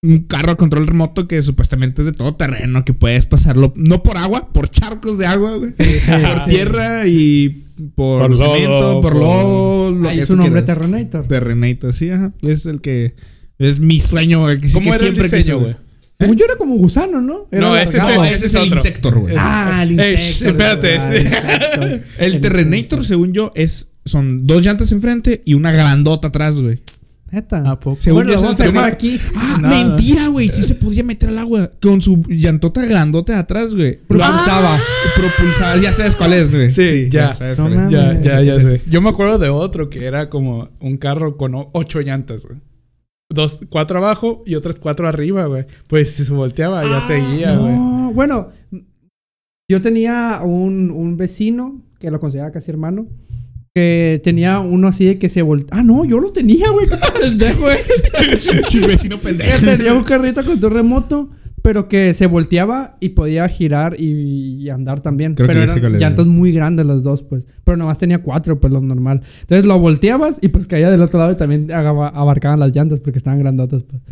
[0.02, 4.02] un carro a control remoto que supuestamente es de todo terreno, que puedes pasarlo, no
[4.02, 5.72] por agua, por charcos de agua, güey.
[5.72, 9.90] por tierra y por, Por lodo, cemento, por por- lodo.
[9.92, 10.78] lo Ahí que es un nombre quieras.
[10.80, 11.26] Terrenator.
[11.26, 12.32] Terrenator, sí, ajá.
[12.42, 13.14] Es el que.
[13.58, 14.56] Es mi sueño, güey.
[14.58, 15.76] Que, sí ¿Cómo que era el siempre diseño, quise, güey?
[16.18, 17.48] Según yo era como gusano, ¿no?
[17.50, 18.66] Era No, ese Ese ese es el.
[18.68, 19.34] Insector, güey.
[19.38, 20.48] Ah, el Insector.
[20.48, 21.30] espérate, ese-
[21.82, 22.04] el.
[22.18, 23.88] El Terrenator, según yo, es.
[24.06, 26.82] Son dos llantas enfrente y una grandota atrás, güey.
[27.32, 27.70] Neta.
[27.70, 28.00] ¿A poco?
[28.00, 28.92] Según bueno, yo vamos a dejar Terrenator.
[28.92, 29.20] aquí.
[29.36, 29.84] Ah, Nada.
[29.84, 30.48] mentira, güey.
[30.48, 31.70] Sí se podía meter al agua.
[31.80, 33.98] Con su llantota grandota de atrás, güey.
[33.98, 34.74] Propulsaba.
[34.74, 34.80] Ah,
[35.14, 35.76] propulsaba.
[35.80, 36.70] Ya sabes cuál es, güey.
[36.70, 37.32] Sí, ya.
[37.34, 37.90] sabes No cuál es.
[37.90, 38.82] Ya, ya, ya sé.
[38.90, 42.58] Yo me acuerdo de otro que era como un carro con ocho llantas, güey.
[43.32, 45.64] Dos, cuatro abajo y otras cuatro arriba, güey.
[45.86, 47.72] Pues si se volteaba ya Ah, seguía, güey.
[47.76, 48.48] No, bueno.
[49.70, 53.06] Yo tenía un, un vecino, que lo consideraba casi hermano,
[53.74, 55.78] que tenía uno así de que se voltea.
[55.78, 56.86] Ah, no, yo lo tenía, güey.
[57.20, 57.76] Pendejo, güey.
[58.68, 59.64] Chi- vecino Que pendejo.
[59.64, 61.30] tenía un carrito con tu remoto,
[61.62, 65.34] pero que se volteaba y podía girar y, y andar también.
[65.34, 67.46] Creo que pero sé eran llantas muy grandes las dos, pues.
[67.62, 69.22] Pero nomás tenía cuatro, pues lo normal.
[69.42, 73.18] Entonces lo volteabas y pues caía del otro lado y también abarcaban las llantas porque
[73.18, 74.02] estaban grandotas, pues.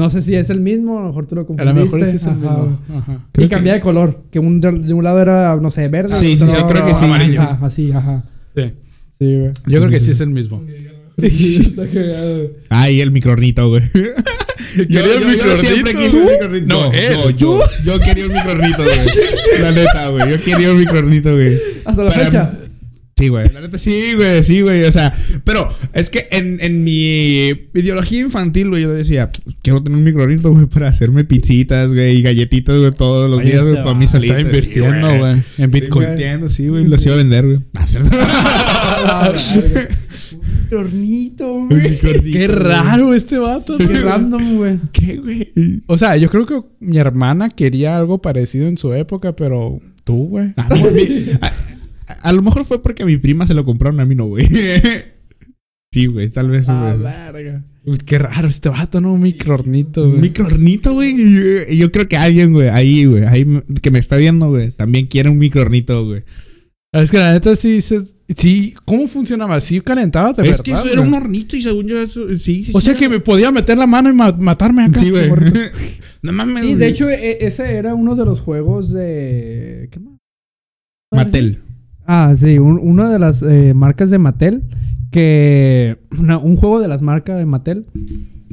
[0.00, 1.74] No sé si es el mismo, a lo mejor tú lo A confundiste.
[1.74, 2.38] lo mejor sí es el Ajá.
[2.38, 2.78] mismo.
[2.96, 3.26] Ajá.
[3.36, 4.22] Y que- cambiaba de color.
[4.30, 6.10] Que un de, un lado era, no sé, verde.
[6.14, 7.04] Sí, sí, sí, creo que sí.
[7.04, 7.40] Amarillo.
[7.42, 8.22] Ajá, así, ajá.
[8.62, 8.72] Sí.
[9.18, 9.50] Sí, güey.
[9.66, 10.64] Yo creo que sí es el mismo.
[11.18, 12.52] Está cagado.
[12.68, 13.82] Ay, el microornito, güey.
[14.76, 15.56] Yo, quería el yo- yo microornito.
[15.68, 16.30] siempre quise un ¿Tú?
[16.32, 16.66] microornito.
[16.66, 17.36] No, No, él.
[17.36, 18.98] yo, yo, yo quería un microornito, güey.
[19.60, 20.30] La neta, güey.
[20.30, 21.58] Yo quería un microornito, güey.
[21.84, 22.57] Hasta la Para- fecha.
[23.18, 23.50] Sí, güey.
[23.52, 24.42] La neta, sí, güey.
[24.44, 24.84] Sí, güey.
[24.84, 25.12] O sea,
[25.44, 29.30] pero es que en, en mi ideología infantil, güey, yo decía,
[29.62, 33.46] quiero tener un microornito, güey, para hacerme pizzitas, güey, y galletitas, güey, todos los Ahí
[33.46, 33.84] días, güey, está.
[33.84, 34.34] para mí solito.
[34.36, 35.32] Está invirtiendo, Sí, güey.
[35.32, 36.02] En Estoy Bitcoin.
[36.04, 36.84] invirtiendo, sí, güey.
[36.84, 37.58] Los iba a vender, güey.
[37.76, 37.86] Ah.
[39.04, 39.32] Ah,
[40.72, 41.90] hornito, Un güey.
[41.90, 42.58] microornito, Qué güey.
[42.58, 43.78] raro este vato.
[43.78, 44.78] Qué random, güey.
[44.92, 45.52] ¿Qué, güey?
[45.86, 50.28] O sea, yo creo que mi hermana quería algo parecido en su época, pero tú,
[50.28, 50.54] güey.
[52.08, 54.26] Ah, a, lo mejor fue porque a mi prima se lo compraron a mí, no,
[54.26, 54.46] güey.
[55.92, 57.64] Sí, güey, tal vez fue Ah, verga.
[57.86, 59.14] Uy, Qué raro este vato, ¿no?
[59.14, 60.20] Un microornito, Un güey.
[60.22, 61.16] microornito, güey.
[61.16, 63.46] Yo, yo creo que alguien, güey, ahí, güey, ahí
[63.80, 66.24] que me está viendo, güey, también quiere un microornito, güey.
[66.92, 68.02] Es que la neta sí, se-
[68.36, 69.58] sí, ¿cómo funcionaba?
[69.62, 72.64] ¿Sí calentaba de Es verdad, que eso era un hornito y según yo eso, sí,
[72.64, 72.72] sí.
[72.74, 74.98] O sí, sea era- que me podía meter la mano y ma- matarme acá.
[74.98, 75.30] Sí, güey.
[76.20, 76.64] No mames.
[76.64, 79.88] Sí, de hecho, e- ese era uno de los juegos de.
[79.90, 80.18] ¿Qué más?
[81.12, 81.62] Mattel.
[82.08, 84.62] Ah, sí, un- una de las eh, marcas de Mattel.
[85.12, 85.98] Que.
[86.18, 87.86] una- un juego de las marcas de Mattel.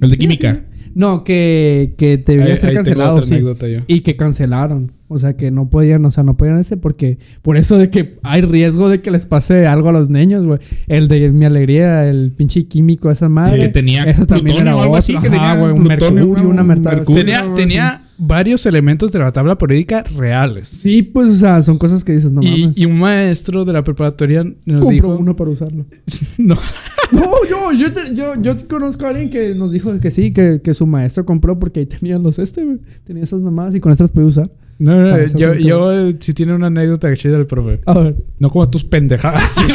[0.02, 0.62] El de química.
[0.94, 3.34] No, que, que debería Ahí- ser ahí tengo cancelado, otra sí.
[3.34, 3.80] anécdota yo.
[3.88, 4.94] Y que cancelaron.
[5.10, 7.20] O sea, que no podían, o sea, no podían ese porque...
[7.42, 10.60] Por eso de que hay riesgo de que les pase algo a los niños, güey.
[10.88, 13.60] El de Mi Alegría, el pinche químico, esa madre.
[13.60, 15.30] que tenía Esa también era o algo así, otro.
[15.30, 17.22] que Ajá, tenía un plutonio, mercurio, una un merta- mercurio.
[17.24, 20.68] Tenía, algo tenía varios elementos de la tabla periódica reales.
[20.70, 22.78] Sí, pues, o sea, son cosas que dices, no y, mames.
[22.78, 25.16] y un maestro de la preparatoria nos Compro dijo...
[25.16, 25.86] uno para usarlo.
[26.38, 26.56] no,
[27.12, 30.60] No, yo, yo, te- yo, yo conozco a alguien que nos dijo que sí, que,
[30.64, 32.80] que su maestro compró porque ahí tenían los este, güey.
[33.04, 34.50] Tenía esas mamadas y con estas podía usar.
[34.80, 37.80] no, no, eso yo, yo eh, sí tiene una anécdota chida del profe.
[37.86, 38.16] A ver.
[38.40, 39.54] No como tus pendejadas.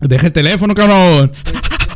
[0.00, 1.32] Deja el teléfono, cabrón.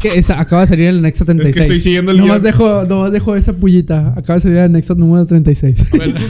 [0.01, 1.55] Que esa, acaba de salir el Nexo 36.
[1.55, 2.45] Es que estoy siguiendo el Nomás guion.
[2.45, 4.15] dejo, nomás dejo esa pullita.
[4.17, 5.91] Acaba de salir el Nexo número 36.
[5.91, 6.21] Bueno,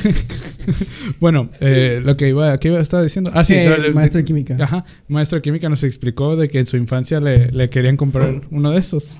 [1.21, 3.31] bueno, eh, lo que iba, ¿qué iba a estar diciendo?
[3.33, 4.57] Ah, sí, Que el le- maestro de química.
[4.61, 8.43] Ajá, maestro de química nos explicó de que en su infancia le, le querían comprar
[8.51, 9.19] uno de esos.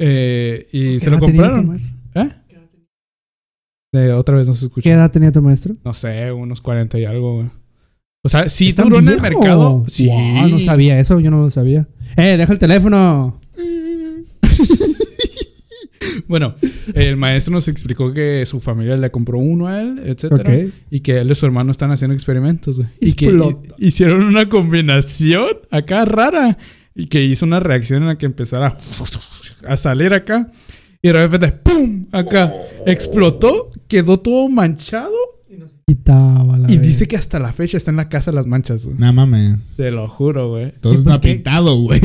[0.00, 1.78] Eh, y ¿Qué se lo compraron.
[2.14, 2.28] ¿Eh?
[3.94, 4.82] Eh, otra vez no se escucha.
[4.84, 5.76] ¿Qué edad tenía tu maestro?
[5.84, 7.50] No sé, unos 40 y algo, güey.
[8.24, 9.84] O sea, sí ¿Es tan duró en el mercado.
[9.88, 10.06] Sí.
[10.06, 11.86] Wow, no sabía eso, yo no lo sabía.
[12.16, 13.40] Eh, deja el teléfono.
[16.26, 16.54] Bueno,
[16.94, 20.66] el maestro nos explicó que su familia le compró uno a él, etcétera.
[20.90, 22.88] Y que él y su hermano están haciendo experimentos, güey.
[23.00, 26.58] Y que hicieron una combinación acá rara.
[26.94, 28.76] Y que hizo una reacción en la que empezara
[29.66, 30.50] a salir acá.
[31.00, 32.06] Y de repente, ¡pum!
[32.12, 32.52] Acá.
[32.86, 35.14] Explotó, quedó todo manchado.
[35.96, 38.96] Quitaba la Y dice que hasta la fecha está en la casa las manchas, güey.
[38.98, 39.76] No mames.
[39.76, 40.64] Te lo juro, güey.
[40.74, 41.34] Entonces ¿Y no ha qué?
[41.34, 42.00] pintado, güey.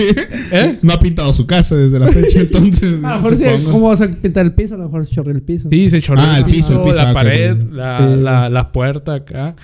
[0.52, 0.78] ¿Eh?
[0.82, 2.95] No ha pintado su casa desde la fecha, entonces.
[3.04, 3.71] A lo mejor sí, supongo.
[3.71, 4.76] ¿cómo vas a pintar el piso?
[4.76, 5.69] A lo mejor se chorreó el piso.
[5.69, 8.21] Sí, se chorreó Ah, el el piso, piso, el piso, la ah, pared, la, Sí.
[8.21, 9.56] la, la puerta acá.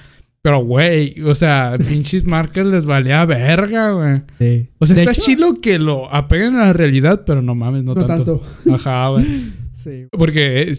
[0.42, 4.22] Pero, güey, o sea, pinches marcas les valía verga, güey.
[4.38, 4.70] Sí.
[4.80, 7.84] O sea, De está hecho, chilo que lo apeguen a la realidad, pero no mames,
[7.84, 8.42] no, No tanto.
[8.64, 8.74] tanto.
[8.74, 9.26] Ajá, güey.
[9.84, 10.06] Sí.
[10.12, 10.74] Porque eh,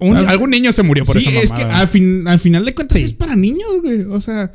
[0.00, 1.80] un- Ah, algún niño se murió por Sí, esa es que mamada.
[1.80, 3.04] al, fin, al final de cuentas Sí.
[3.04, 4.02] es para niños, güey.
[4.04, 4.52] O sea,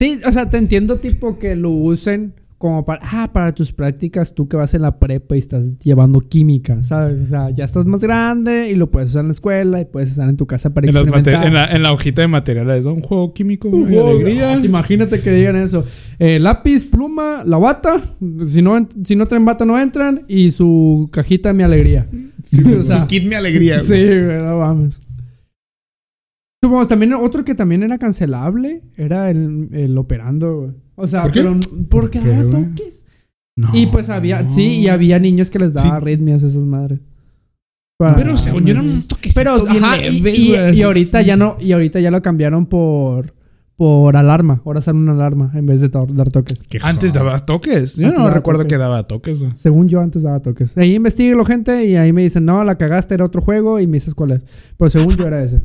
[0.00, 4.36] Sí, o sea, te entiendo tipo que lo usen como para, ah, para tus prácticas,
[4.36, 7.20] tú que vas en la prepa y estás llevando química, ¿sabes?
[7.22, 10.12] O sea, ya estás más grande y lo puedes usar en la escuela y puedes
[10.12, 11.44] usar en tu casa para en, experimentar.
[11.44, 12.94] en, la, en la hojita de materiales, ¿no?
[12.94, 14.56] un juego químico, Un juego, alegría.
[14.58, 15.84] Imagínate que digan eso.
[16.20, 18.00] Eh, lápiz, pluma, la bata.
[18.46, 20.22] Si no, si no traen bata, no entran.
[20.28, 22.06] Y su cajita, mi alegría.
[22.44, 23.80] su, O sea, su kit me alegría.
[23.82, 24.24] Sí, güey.
[24.24, 25.00] güey, no mames.
[26.62, 30.70] Supongo, también otro que también era cancelable era el, el operando, güey.
[30.94, 31.40] O sea, ¿Por qué?
[31.40, 31.56] pero
[31.88, 32.64] porque ¿Por qué, daba güey?
[32.74, 33.06] toques.
[33.56, 33.70] No.
[33.72, 35.94] Y pues había, sí, y había niños que les daba Sí.
[35.94, 37.00] arritmias a esas madres.
[37.98, 40.76] Para- Pero según yo era un toquecito Pero, ajá, y, leve, y- güey.
[40.78, 43.34] y ahorita ya no, y ahorita ya lo cambiaron por,
[43.76, 44.62] por alarma.
[44.64, 46.62] Ahora sale una alarma en vez de dar toques.
[46.68, 47.96] Qué Antes daba toques.
[47.96, 48.72] Yo Antes no recuerdo toques.
[48.72, 49.44] que daba toques.
[49.56, 50.76] Según yo antes daba toques.
[50.78, 53.94] Ahí investiguelo gente y ahí me dicen, no, la cagaste, era otro juego y me
[53.98, 54.44] dices cuál es.
[54.78, 55.60] Pero según yo era ese.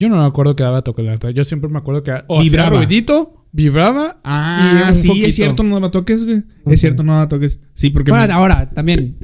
[0.00, 1.16] Yo no me acuerdo que daba toque, la.
[1.30, 2.76] Yo siempre me acuerdo que o hacía Vibraba.
[2.76, 4.18] ruidito, vibraba.
[4.24, 5.28] Ah, Y un sí, foquito.
[5.28, 6.42] es cierto, no la toques, güey.
[6.66, 7.60] Es cierto, no la toques.
[7.72, 8.10] Sí, porque.
[8.10, 9.16] Bueno, me- ahora, también.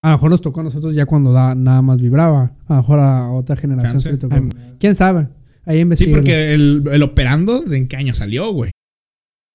[0.00, 2.52] A lo mejor nos tocó a nosotros ya cuando da, nada más vibraba.
[2.66, 4.34] A lo mejor a otra generación se le tocó.
[4.34, 5.28] Ay, ¿Quién sabe?
[5.66, 8.70] Ahí Sí, porque el, el operando, ¿de en qué año salió, güey?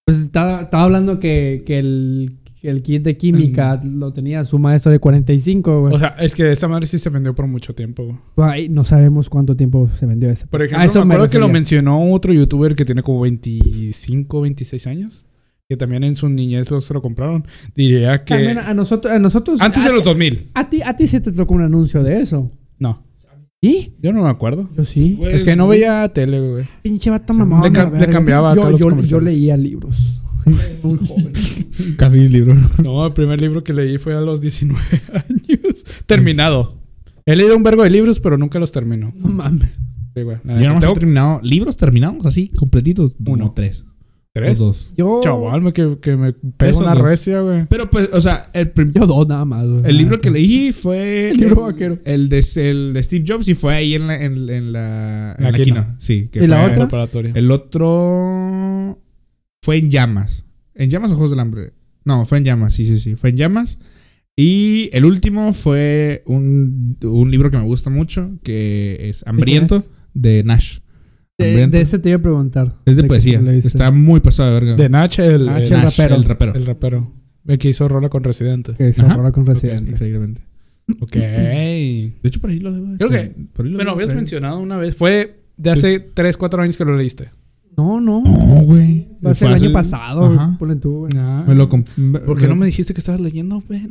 [0.08, 4.92] Pues estaba, estaba hablando que, que el, el kit de química lo tenía su maestro
[4.92, 5.94] de 45, güey.
[5.94, 9.30] O sea, es que esa madre sí se vendió por mucho tiempo, ahí no sabemos
[9.30, 10.46] cuánto tiempo se vendió ese.
[10.48, 14.88] Por ejemplo, eso me acuerdo que lo mencionó otro youtuber que tiene como 25, 26
[14.88, 15.26] años.
[15.68, 17.46] Que también en su niñez lo, se lo compraron.
[17.76, 18.34] Diría que...
[18.34, 19.62] También a nosotros, a nosotros.
[19.62, 20.50] Antes a, de los 2000.
[20.56, 22.52] a ti, a ti sí te tocó un anuncio de eso.
[22.80, 23.04] No,
[23.62, 23.94] ¿Sí?
[24.02, 24.68] yo no me acuerdo.
[24.76, 25.14] Yo sí.
[25.20, 26.66] Güey, Es que no veía tele, güey.
[26.82, 27.62] Pinche vato mamón.
[27.62, 29.32] le ca- cambiaba yo, los yo, yo comerciales.
[29.32, 30.20] leía libros.
[30.46, 31.32] Muy joven.
[32.14, 32.56] Y libro.
[32.84, 34.82] No, el primer libro que leí fue a los 19
[35.14, 35.86] años.
[36.06, 36.78] Terminado.
[37.26, 39.14] He leído un vergo de libros, pero nunca los termino.
[39.16, 39.70] No mames.
[40.16, 40.38] Sí, güey.
[40.44, 41.40] La Ya neta, no tengo terminado.
[41.44, 43.16] ¿Libros terminados así, completitos?
[43.26, 43.46] Uno.
[43.46, 43.86] No, tres.
[44.34, 44.60] tres.
[44.60, 44.92] O dos.
[44.98, 45.22] Yo.
[45.24, 46.34] Chaval, me, que, que me o
[46.80, 47.02] una dos.
[47.04, 47.66] recia, güey.
[47.70, 49.84] Pero pues, o sea, el, prim- Yo dos nada más, güey.
[49.86, 51.30] el libro que leí fue.
[51.30, 52.00] El libro vaquero.
[52.04, 55.44] El de, el de Steve Jobs y fue ahí en la, en, en la, en
[55.44, 55.64] La la quina.
[55.66, 55.96] quina.
[56.00, 56.28] Sí.
[56.32, 56.88] Que ¿Y la fue- otra?
[56.88, 57.32] Preparatoria.
[57.36, 59.00] El otro
[59.62, 60.46] fue en llamas.
[60.76, 61.74] ¿En llamas o Juegos del Hambre?
[62.06, 63.16] No, fue en llamas, sí, sí, sí.
[63.16, 63.80] Fue en llamas.
[64.36, 69.92] Y el último fue un, un libro que me gusta mucho, que es Hambriento, es?
[70.14, 70.80] de Nash.
[71.38, 72.78] De, ese te iba a preguntar.
[72.86, 73.40] es de poesía.
[73.52, 74.76] Está muy pasado de verga.
[74.76, 76.16] De Nach, el, Nach, el, Nash, rapero.
[76.16, 76.54] el rapero.
[76.56, 77.14] el rapero.
[77.48, 78.74] El que hizo rola con Residente.
[78.74, 79.16] Que Ajá.
[79.16, 79.92] rola con Residente.
[79.92, 80.42] exactamente.
[81.00, 81.14] Ok.
[81.16, 82.88] De hecho, por ahí lo debo.
[82.88, 84.96] de- Creo que- por ahí lo habías mencionado una vez.
[84.96, 87.30] Fue de hace 3, 4 años que lo leíste.
[87.80, 88.22] No, no.
[88.26, 89.08] No, güey.
[89.26, 90.26] Va a ser el año pasado.
[90.26, 90.56] Ajá.
[90.60, 91.14] Ponle tú, güey.
[91.48, 93.88] Me lo comp- ¿Por qué no me dijiste que estabas leyendo, güey?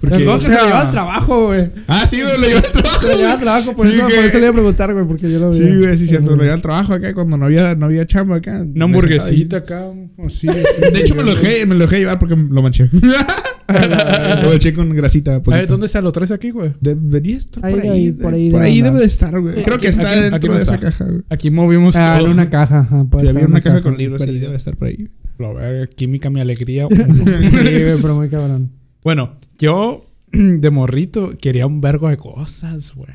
[0.00, 1.70] Porque, No, o que se lo sea- lleva al trabajo, güey.
[1.88, 3.00] Ah, sí, güey, lo llevé al trabajo.
[3.00, 4.92] Se lo lleva al trabajo, por, Sí, eso, que- por eso le iba a preguntar,
[4.94, 5.56] güey, porque yo lo vi.
[5.56, 6.30] Sí, güey, sí, cierto.
[6.36, 8.62] Lo llevé al trabajo acá cuando no había, no había chamba acá.
[8.74, 9.86] Una hamburguesita acá.
[10.24, 10.60] así, así.
[10.92, 12.88] De hecho, me lo dejé, me lo dejé llevar porque lo manché.
[14.42, 15.36] lo manché con grasita.
[15.36, 15.66] A ver.
[15.66, 16.00] ¿dónde está?
[16.00, 16.72] ¿Lo traes aquí, güey?
[16.80, 18.12] Debería estar Ahí, por ahí.
[18.12, 19.62] por ahí por debe ahí debe de estar, güey.
[19.62, 21.22] Creo que está dentro de esa caja, güey.
[21.28, 22.26] Aquí movimos Ah, todo.
[22.26, 22.80] en una caja.
[22.80, 25.08] Ajá, había una caja con libros ahí, debe estar por ahí.
[25.40, 26.88] A ver, química, mi alegría.
[26.90, 28.72] Sí, güey, pero muy cabrón.
[29.04, 33.10] Bueno, yo de morrito quería un vergo de cosas, güey.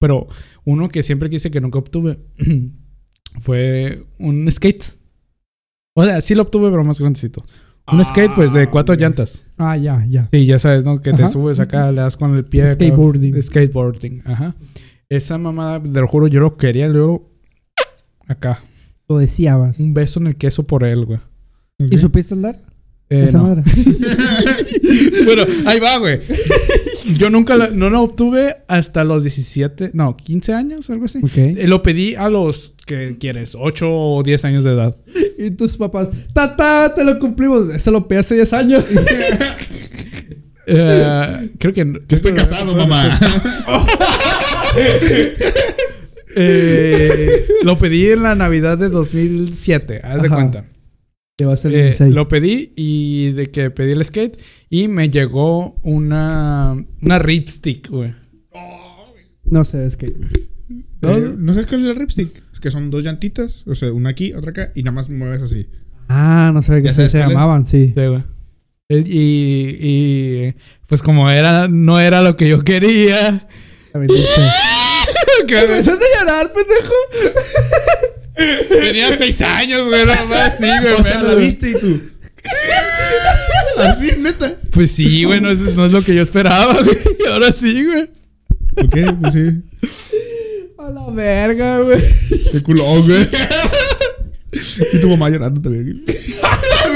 [0.00, 0.28] Pero
[0.64, 2.20] uno que siempre quise que nunca obtuve
[3.40, 4.84] fue un skate.
[5.94, 7.44] O sea, sí lo obtuve, pero más grandecito.
[7.90, 9.02] Un Ah, skate, pues, de cuatro güey.
[9.02, 9.46] llantas.
[9.56, 10.28] Ah, ya, ya.
[10.30, 11.00] Sí, ya sabes, ¿no?
[11.00, 11.32] Que te Ajá.
[11.32, 12.62] subes acá, le das con el pie.
[12.64, 12.72] acá.
[12.74, 13.42] Skateboarding.
[13.42, 14.54] Skateboarding, ajá.
[15.08, 17.30] Esa mamada, te lo juro, yo lo quería luego
[18.26, 18.60] acá.
[19.08, 19.78] Lo deseabas.
[19.80, 21.18] Un beso en el queso por él, güey.
[21.78, 22.56] ¿Y supiste andar?
[23.10, 23.44] Eh, Esa no.
[23.44, 23.62] madre.
[25.24, 26.20] bueno, ahí va, güey.
[27.16, 31.18] Yo nunca la- no lo obtuve hasta los 17, no, 15 años, algo así.
[31.22, 31.36] Ok.
[31.36, 33.56] Eh, Lo pedí a los, ¿qué quieres?
[33.58, 34.94] 8 o 10 años de edad.
[35.40, 37.70] Y tus papás, tata, te lo cumplimos.
[37.70, 38.84] Ese lo pedí hace 10 años.
[40.70, 42.00] Eh, creo que...
[42.06, 43.08] Que estoy casado, mamá.
[46.36, 50.34] Eh, lo pedí en la Navidad de 2007, haz de Ajá.
[50.36, 50.64] cuenta.
[51.38, 52.12] Te va a ser Eh, 16.
[52.14, 54.36] lo pedí y de que pedí el skate
[54.70, 58.12] y me llegó una, una ripstick, güey.
[59.44, 60.06] No sé, es que.
[60.06, 62.42] Eh, ¿No sabes cuál es el ripstick?
[62.52, 65.40] Es que son dos llantitas, o sea, una aquí, otra acá, y nada más mueves
[65.40, 65.68] así.
[66.08, 67.92] Ah, no sabía que ¿Ya se, se llamaban, sí.
[67.96, 68.24] Sí, güey.
[68.88, 70.54] Eh, Y, y
[70.88, 73.46] pues como era, no era lo que yo quería.
[73.94, 74.00] La
[75.46, 76.94] que Empezaste a llorar, pendejo.
[78.68, 80.92] Tenía seis años, güey, nada más, sí, güey.
[80.92, 82.00] o sea, menos, la viste y tú.
[83.78, 84.56] así, neta.
[84.70, 86.98] Pues sí, güey, no es, no es lo que yo esperaba, güey.
[87.18, 88.02] Y ahora sí, güey.
[88.84, 89.62] Ok, pues sí.
[90.78, 92.00] A la verga, güey.
[92.52, 93.28] Qué culón, güey.
[94.92, 96.04] y tu mamá llorando también.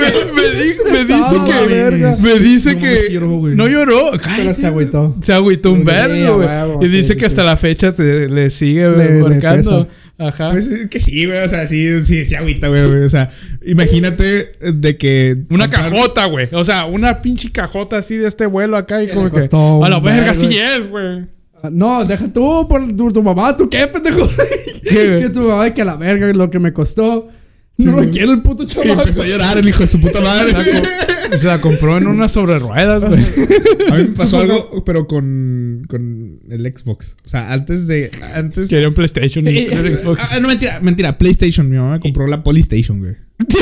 [0.03, 1.75] Me, me di- me dice que.
[1.75, 2.17] verga.
[2.23, 3.12] Me dice No que.
[3.12, 4.11] lloró, no lloró.
[4.12, 5.17] Pero Cállate, se agüitó.
[5.21, 6.87] Se agüitó un Sí, vergo, a güey.
[6.87, 7.47] Y dice sí, que hasta sí.
[7.47, 9.88] la fecha te- le sigue Le- le marcando.
[10.19, 10.51] Ajá.
[10.51, 11.38] Pues es que sí, güey.
[11.45, 12.87] O sea, sí, sí, sí, agüita, güey.
[12.87, 13.03] güey.
[13.05, 13.29] O sea,
[13.65, 15.37] imagínate de que.
[15.51, 16.49] Una comprar- cajota, güey.
[16.53, 19.49] O sea, una pinche cajota así de este vuelo acá y como le que.
[19.85, 21.27] A la verga, sí es, güey.
[21.62, 24.29] Ah, No, deja tú por tu, tu mamá, ¿tú qué, pendejo?
[24.83, 27.29] ¿Qué, que tu mamá, que a la verga lo que me costó.
[27.78, 28.90] Sí, no lo quiere el puto Y chaval.
[29.00, 30.50] empezó a llorar el hijo de su puta madre.
[30.50, 30.64] Se la,
[31.30, 33.22] co- se la compró en una sobre ruedas, güey.
[33.90, 37.16] A mí me pasó algo, pero con, con el Xbox.
[37.24, 38.11] O sea, antes de.
[38.35, 38.68] Antes.
[38.68, 40.22] Quería un PlayStation y no tenía Xbox.
[40.32, 41.16] Ah, no, mentira, mentira.
[41.18, 41.68] PlayStation.
[41.68, 43.16] Mi mamá me compró la Polystation, güey.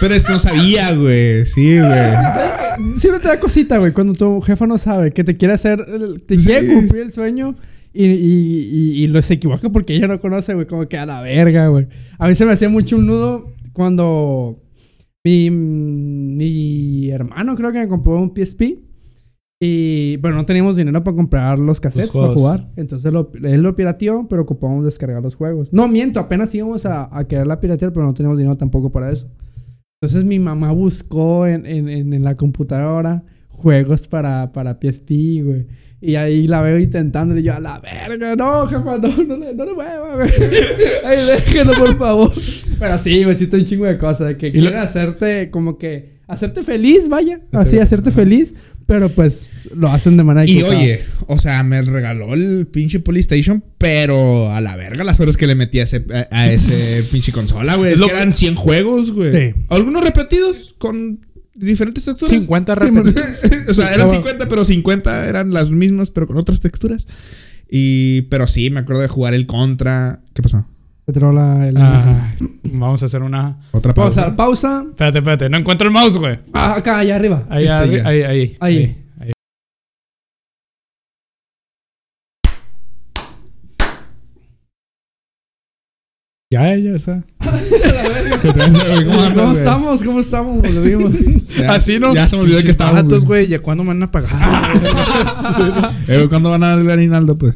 [0.00, 1.46] Pero es que no sabía, güey.
[1.46, 2.96] Sí, güey.
[2.96, 6.20] Siempre te da cosita, güey, cuando tu jefa no sabe que te quiere hacer, el-
[6.20, 6.46] te Sí.
[6.46, 7.56] quiere cumplir el sueño
[7.96, 10.66] Y, y, y, y lo se equivoca porque ella no conoce, güey.
[10.66, 11.86] Como que a la verga, güey.
[12.18, 14.62] A mí se me hacía mucho un nudo cuando
[15.24, 18.78] mi, mi hermano creo que me compró un PSP.
[19.60, 22.66] Y bueno, no teníamos dinero para comprar los cassettes para jugar.
[22.76, 25.72] Entonces lo- él lo pirateó, pero ocupábamos descargar los juegos.
[25.72, 29.10] No, miento, apenas íbamos a, a querer la piratear, pero no teníamos dinero tampoco para
[29.10, 29.30] eso.
[30.02, 35.10] Entonces mi mamá buscó en, en, en, en la computadora juegos para, para PSP,
[35.42, 35.66] güey.
[36.06, 39.54] Y ahí la veo intentando y yo, a la verga, no, jefa, no, no le,
[39.54, 40.30] no le mueva, güey.
[41.04, 42.32] Ay, déjenlo, por favor.
[42.78, 44.28] Pero sí, güey, sí, un chingo de cosas.
[44.28, 47.38] de Que lo- quieren hacerte, como que, hacerte feliz, vaya.
[47.38, 47.48] Sí.
[47.52, 48.54] Así, hacerte feliz.
[48.86, 50.78] Pero pues lo hacen de manera Y equivocada.
[50.78, 55.46] oye, o sea, me regaló el pinche Polystation, pero a la verga las horas que
[55.46, 57.94] le metí a ese, a, a ese pinche consola, güey.
[57.94, 59.32] Es Lo- que eran 100 juegos, güey.
[59.32, 59.54] Sí.
[59.70, 62.30] Algunos repetidos con diferentes texturas.
[62.30, 63.40] 50 Sí, repetidos.
[63.68, 67.06] o sea, eran Estaba- 50, pero 50 eran las mismas, pero con otras texturas.
[67.68, 70.20] Y, pero sí, me acuerdo de jugar el Contra.
[70.34, 70.66] ¿Qué pasó?
[71.06, 71.76] Se trola el...
[71.76, 72.32] Ah,
[72.64, 73.58] vamos a hacer una.
[73.72, 74.36] Otra Pausa, pausa.
[74.36, 74.84] pausa.
[74.90, 75.50] Espérate, espérate.
[75.50, 76.38] No encuentro el mouse, güey.
[76.54, 77.46] Ah, acá, allá arriba.
[77.50, 78.56] Ahí, Este ahí, ahí, Ahí.
[78.60, 79.32] ahí, ahí.
[86.54, 87.24] Ya, ya está.
[87.40, 89.58] ¿Cómo andas, ¿Cómo güey?
[89.58, 90.04] estamos?
[90.04, 90.64] ¿Cómo estamos?
[91.68, 92.14] Así no.
[92.14, 93.02] Ya se me olvidó que estábamos.
[93.02, 93.48] Datos, güey.
[93.48, 94.30] ¿Ya cuándo me van a pagar?
[96.06, 97.54] Eh, ¿Cuándo van a dar el aguinaldo, pues?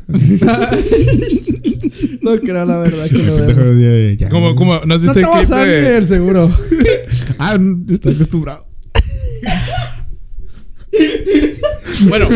[2.23, 4.13] no creo la verdad que veo.
[4.15, 4.29] Ya.
[4.31, 4.81] ¿Cómo, cómo?
[4.85, 6.51] ¿No has No visto te el vas clip de- el seguro.
[7.39, 7.57] Ah,
[7.91, 8.67] estoy acostumbrado.
[12.09, 12.27] Bueno,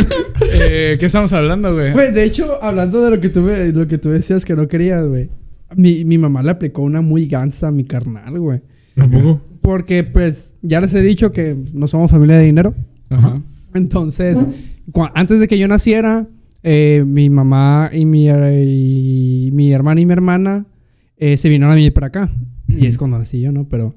[0.52, 1.92] eh, ¿qué estamos hablando, güey?
[1.92, 4.68] Güey, de hecho, hablando de lo que tú, me- lo que tú decías que no
[4.68, 5.28] querías, güey.
[5.76, 8.60] Mi, mi mamá le aplicó una muy gansa a mi carnal, güey.
[8.94, 9.40] ¿Tampoco?
[9.60, 12.74] Porque, pues, ya les he dicho que no somos familia de dinero.
[13.10, 13.40] Ajá.
[13.74, 14.46] Entonces,
[15.14, 16.26] antes de que yo naciera,
[16.62, 20.66] eh, mi mamá y mi, eh, y mi hermana y mi hermana
[21.16, 22.30] eh, se vinieron a vivir para acá.
[22.68, 23.68] Y es cuando nací yo, ¿no?
[23.68, 23.94] Pero,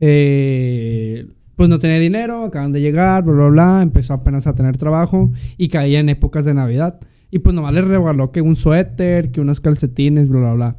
[0.00, 3.82] eh, pues no tenía dinero, acaban de llegar, bla, bla, bla.
[3.82, 7.00] Empezó apenas a tener trabajo y caía en épocas de Navidad.
[7.30, 10.76] Y pues nomás le regaló que un suéter, que unos calcetines, bla, bla, bla.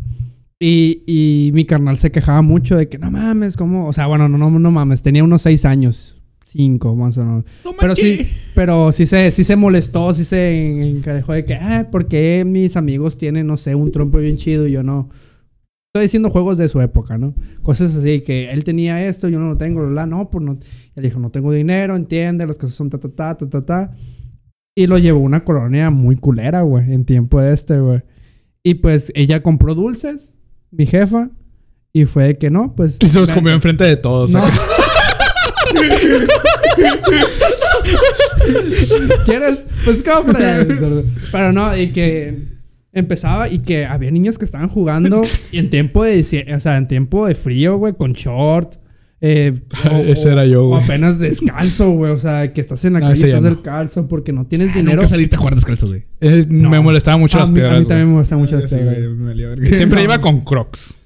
[0.60, 3.88] Y, y mi carnal se quejaba mucho de que no mames, ¿cómo?
[3.88, 6.16] O sea, bueno, no, no, no mames, tenía unos seis años,
[6.46, 7.46] cinco más o menos.
[7.66, 8.20] No Pero sí,
[8.56, 12.78] pero sí se, sí se molestó, sí se encarejó de que, ah, ¿por qué mis
[12.78, 15.10] amigos tienen, no sé, un trompo bien chido y yo no?
[15.96, 17.36] Estoy diciendo juegos de su época, ¿no?
[17.62, 20.58] Cosas así, que él tenía esto, yo no lo tengo, la no, pues no.
[20.96, 23.92] Él dijo, no tengo dinero, entiende, las cosas son ta, ta, ta, ta, ta, ta.
[24.76, 28.02] Y lo llevó a una colonia muy culera, güey, en tiempo de este, güey.
[28.62, 30.34] Y pues ella compró dulces,
[30.78, 31.30] mi jefa,
[31.94, 32.98] y fue de que no, pues...
[33.00, 34.32] Y se los comió enfrente de todos.
[34.32, 34.44] No.
[39.26, 39.66] ¿Quieres?
[39.84, 40.66] Pues compra.
[41.32, 42.38] Pero no, y que
[42.92, 46.22] empezaba y que había niños que estaban jugando y en tiempo de,
[46.56, 48.76] o sea, en tiempo de frío, güey, con short.
[49.28, 49.54] Eh,
[50.08, 50.84] Ese era yo, o güey.
[50.84, 52.12] apenas descalzo, güey.
[52.12, 53.50] O sea, que estás en la No, calle, estás no.
[53.50, 54.92] descalzo porque no tienes dinero.
[54.92, 56.04] Ah, Nunca saliste a jugar descalzo, güey.
[56.20, 56.70] Es- No.
[56.70, 57.80] Me molestaba mucho a, las mí, a piedras.
[57.80, 58.98] mí también me gustan mucho las Sí, piedras.
[59.58, 59.74] güey.
[59.74, 60.98] Siempre iba con crocs.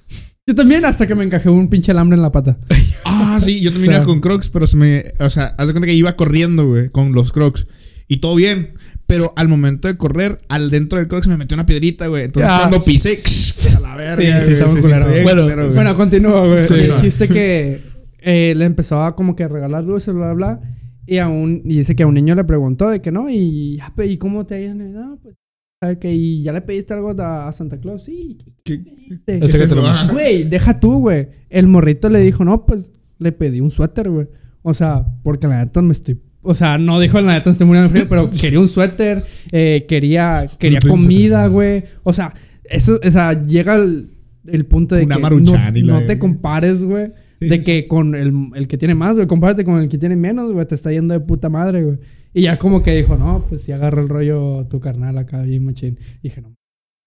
[0.46, 2.58] Yo también, hasta que me encajé un pinche alambre en la pata.
[3.12, 5.04] Ah, sí, yo también O sea- iba con crocs, pero se me.
[5.18, 7.66] O sea, haz de cuenta que iba corriendo, güey, con los crocs.
[8.08, 8.74] Y todo bien.
[9.06, 12.24] Pero al momento de correr, al dentro del crocs me metió una piedrita, güey.
[12.24, 12.58] Entonces Ah.
[12.68, 13.20] cuando pisé,
[13.76, 14.40] a la verga.
[14.42, 15.08] Sí, sí, güey, se culero.
[15.08, 15.74] bien Bueno, culero, güey.
[15.74, 16.66] Bueno, continúa, güey.
[17.00, 17.80] Chiste que
[18.22, 20.60] eh, le empezó a como que regalar dulces, bla, bla, bla.
[21.06, 23.80] Y, a un, y dice que a un niño le preguntó de que no, y,
[24.04, 24.74] ¿y cómo te ha ido?
[24.74, 25.34] No, pues,
[25.82, 28.04] ¿sabe que ¿Y ya le pediste algo a, Santa Claus?
[28.04, 28.38] Sí.
[28.64, 29.38] ¿Qué, ¿Qué- pediste?
[29.38, 29.82] Ese que es eso?
[30.12, 31.28] Güey, deja tú, güey.
[31.48, 34.28] El morrito le dijo, no, pues, le pedí un suéter, güey.
[34.62, 36.20] O sea, porque la neta me estoy...
[36.42, 39.84] O sea, no dijo la neta estoy muriendo de frío, pero quería un suéter, eh,
[39.88, 41.84] quería, quería comida, güey.
[42.02, 42.32] O sea,
[42.64, 44.10] eso, o sea, llega el,
[44.46, 47.12] el punto de Una que Maruchan y no, la no te compares, güey.
[47.40, 49.98] Sí, de sí, que con el, el que tiene más, güey, compárate con el que
[49.98, 51.98] tiene menos, güey, te está yendo de puta madre, güey.
[52.34, 55.64] Y ya como que dijo, no, pues si agarra el rollo tu carnal acá, bien
[55.64, 55.98] machín.
[56.22, 56.48] Y dije, no.
[56.48, 56.54] O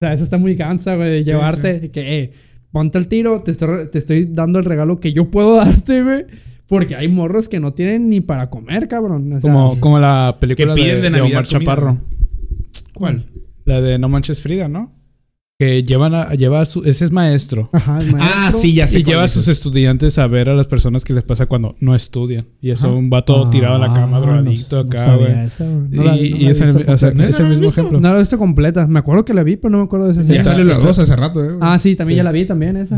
[0.01, 2.31] sea, eso está muy cansa, güey, de llevarte, de que, eh,
[2.71, 6.25] ponte el tiro, te estoy, te estoy dando el regalo que yo puedo darte, güey.
[6.67, 9.31] Porque hay morros que no tienen ni para comer, cabrón.
[9.33, 11.59] O sea, Como, como la película Que piden de, de Omar comida.
[11.59, 11.97] Chaparro.
[12.93, 13.25] ¿Cuál?
[13.65, 14.91] La de No Manches Frida, ¿no?
[15.63, 16.83] Que llevan a, lleva a su...
[16.83, 17.69] Ese es maestro.
[17.71, 18.99] Ajá, el Ah, sí, ya sé.
[18.99, 21.95] Y lleva a sus estudiantes a ver a las personas que les pasa cuando no
[21.95, 22.45] estudian.
[22.61, 22.95] Y eso Ajá.
[22.95, 25.31] un vato tirado a la cama, Ah, drogadicto acá, güey.
[25.89, 27.29] No y es el, visto o sea, completa.
[27.29, 27.99] es el ¿No la has mismo ejemplo.
[28.01, 28.87] No la he visto completa.
[28.87, 30.99] Me acuerdo que la vi, pero no me acuerdo de esa Ya salen las dos
[30.99, 31.57] hace rato, eh.
[31.61, 32.97] Ah, sí, también ya la vi, también esa.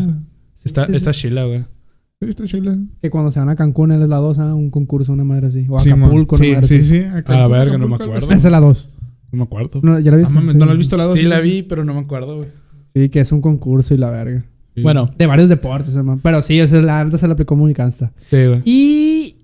[0.64, 1.22] Está, Sí, sí, está sí.
[1.22, 1.64] chila, güey.
[2.22, 2.78] Sí, está chila.
[3.02, 5.68] Que cuando se van a Cancún, él es la 2, un concurso, una madre así.
[5.70, 6.42] O Sí, Acapulco, mon.
[6.42, 6.88] una sí, madre sí, así.
[6.88, 7.04] sí.
[7.26, 8.26] A la verga, no me acuerdo.
[8.32, 8.90] Esa es la 2.
[9.36, 9.80] No me acuerdo.
[9.84, 10.34] No, ¿Ya la viste?
[10.34, 11.18] mames, ¿no lo has visto la dos?
[11.18, 12.50] Sí, la vi, pero no me acuerdo, güey.
[12.94, 14.46] Sí, que es un concurso y la verga.
[14.76, 14.82] Sí.
[14.82, 16.20] Bueno, De varios deportes, hermano.
[16.24, 18.12] Pero sí, esa es la antes se la aplicó muy cansta.
[18.30, 18.62] sí, güey.
[18.66, 19.36] Y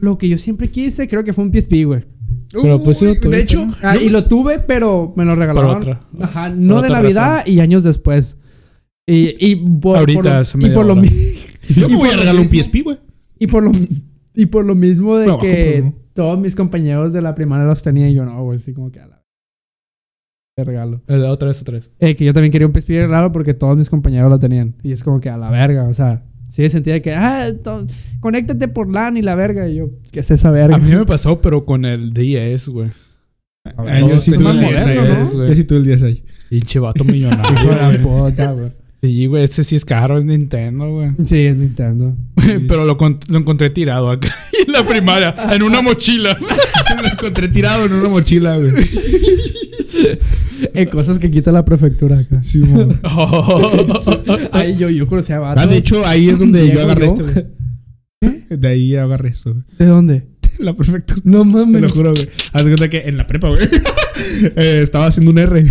[0.00, 2.04] lo que yo siempre quise, creo que fue un PSP, güey.
[2.52, 3.74] pero pues sí lo Uy, de hecho, ¿no?
[3.82, 5.76] Ah, y lo tuve, pero me lo regalaron.
[5.76, 6.00] otra.
[6.20, 8.36] Ajá, no de otra Navidad y años después.
[9.06, 11.02] Y, y por, Ahorita, por lo, y por hora.
[11.76, 12.98] yo me voy a por regalar un mismo- PSP, güey.
[13.38, 13.72] Y por lo
[14.34, 18.14] y por lo mismo de que todos mis compañeros de la primaria los tenían y
[18.14, 19.21] yo no, güey, así como que a la
[20.62, 21.02] Qué regalo.
[21.08, 21.90] Eh, Otra vez, otra vez.
[22.00, 24.74] Eh, que yo también quería un PSP regalo porque todos mis compañeros lo tenían.
[24.82, 27.48] Y es como que a la verga, o sea, sí sentía que, ah,
[28.20, 29.68] conéctate por LAN y la verga.
[29.68, 30.76] Y yo, ¿qué es esa verga?
[30.76, 32.90] A mí me pasó, pero con el 10, güey.
[33.76, 35.08] Ah, yo sí tuve el tenían 10 moderno, ahí.
[35.24, 35.30] ¿no?
[35.30, 35.48] güey.
[35.48, 36.24] Yo sí tuve el 10 ahí.
[36.50, 37.70] Pinche vato Hijo de millonario.
[37.70, 38.02] la güey.
[38.02, 38.72] puta, güey.
[39.00, 41.10] sí, güey, este sí es caro, es Nintendo, güey.
[41.26, 42.16] Sí, es Nintendo.
[42.68, 42.96] Pero lo
[43.38, 44.28] encontré tirado acá
[44.66, 46.36] en la primaria, en una mochila.
[47.02, 48.72] Lo encontré tirado en una mochila, güey.
[50.74, 52.42] Eh, cosas que quita la prefectura acá.
[52.42, 52.62] Sí.
[54.52, 55.70] Ahí yo, yo conocía a Ah, vatos.
[55.70, 57.12] de hecho, ahí es donde yo agarré yo.
[57.12, 57.46] esto, güey.
[58.50, 59.64] De ahí agarré esto, güey.
[59.78, 60.26] ¿De dónde?
[60.58, 61.14] La perfecta.
[61.24, 61.82] No Te mames.
[61.82, 62.28] lo juro, güey.
[62.52, 63.62] Haz de cuenta que en la prepa, güey.
[64.56, 65.64] eh, estaba haciendo un R.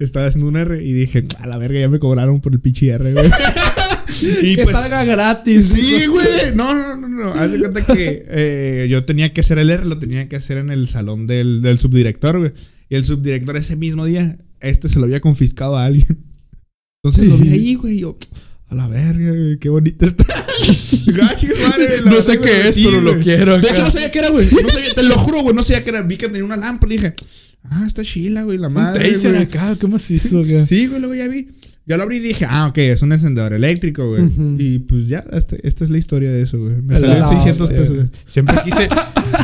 [0.00, 2.88] estaba haciendo un R y dije, a la verga, ya me cobraron por el pinche
[2.88, 3.30] R, güey.
[4.42, 4.76] y que pues.
[4.76, 5.68] salga gratis.
[5.68, 6.26] Sí, güey.
[6.54, 7.32] No, no, no, no.
[7.32, 10.58] Haz de cuenta que eh, yo tenía que hacer el R, lo tenía que hacer
[10.58, 12.52] en el salón del, del subdirector, güey.
[12.90, 16.26] Y el subdirector ese mismo día, este se lo había confiscado a alguien.
[17.02, 17.96] Entonces lo vi ahí, güey.
[17.96, 18.18] y Yo,
[18.68, 20.24] a la verga, güey, qué bonito está.
[21.22, 21.34] Ah,
[21.70, 23.24] madre, No sé qué es, pero lo güey.
[23.24, 23.58] quiero.
[23.58, 24.46] De hecho, no sabía qué era, güey.
[24.50, 25.54] No sabía, te lo juro, güey.
[25.56, 26.02] No sabía qué era.
[26.02, 27.14] Vi que tenía una lámpara y dije,
[27.62, 29.10] ah, está chila, güey, la Un madre.
[29.10, 29.42] taser güey.
[29.44, 30.40] acá, ¿qué más hizo?
[30.40, 30.64] acá?
[30.64, 31.48] Sí, güey, luego ya vi.
[31.90, 34.22] Ya lo abrí y dije, ah, ok, es un encendedor eléctrico, güey.
[34.58, 36.80] Y pues ya, este- esta es la historia de eso, güey.
[36.82, 37.96] Me hostia, 600 pesos.
[37.96, 38.06] güey.
[38.26, 38.88] Siempre quise,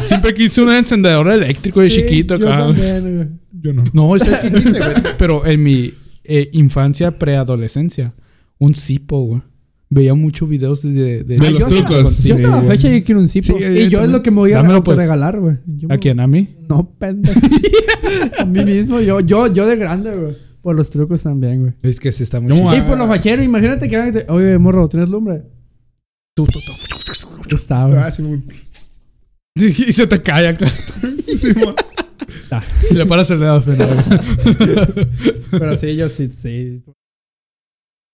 [0.01, 3.29] siempre quise un encendedor eléctrico de Sí, chiquito yo también, güey.
[3.61, 3.85] Yo no.
[3.93, 4.95] No, ¿sabes qué quise, güey?
[5.19, 5.93] Pero en mi
[6.23, 8.15] eh, infancia, preadolescencia,
[8.59, 9.43] un Zipo, güey.
[9.89, 10.91] Veía muchos videos de...
[10.93, 11.97] De, De Ah, los yo trucos.
[11.97, 12.69] hasta- Sí, Yo hasta la güey.
[12.69, 13.57] fecha yo quiero un Zipo.
[13.57, 14.97] Sí, yo y yo es lo que me voy a Dámelo, pues.
[14.99, 15.57] regalar, güey.
[15.67, 16.21] Yo ¿A me- quién?
[16.21, 16.49] ¿A mí?
[16.69, 17.41] No, pendejo.
[18.39, 19.01] a mí mismo.
[19.01, 20.46] Yo, yo, yo de grande, güey.
[20.67, 21.75] Por los trucos también, güey.
[21.83, 22.77] Es que sí está muy No, chido.
[22.77, 24.33] Y por los vaqueros, imagínate que alguien te...
[24.33, 25.45] Oye, morro, ¿tienes lumbre?
[26.35, 26.59] Tú, tú,
[27.49, 27.55] tú.
[27.55, 27.97] Está, güey.
[28.01, 28.43] Ah, sí, güey.
[29.55, 30.67] Y se te cae acá.
[31.37, 31.53] Sí.
[32.91, 34.05] Y le paras el dedo final.
[35.53, 36.83] Pero sí, yo sí, sí.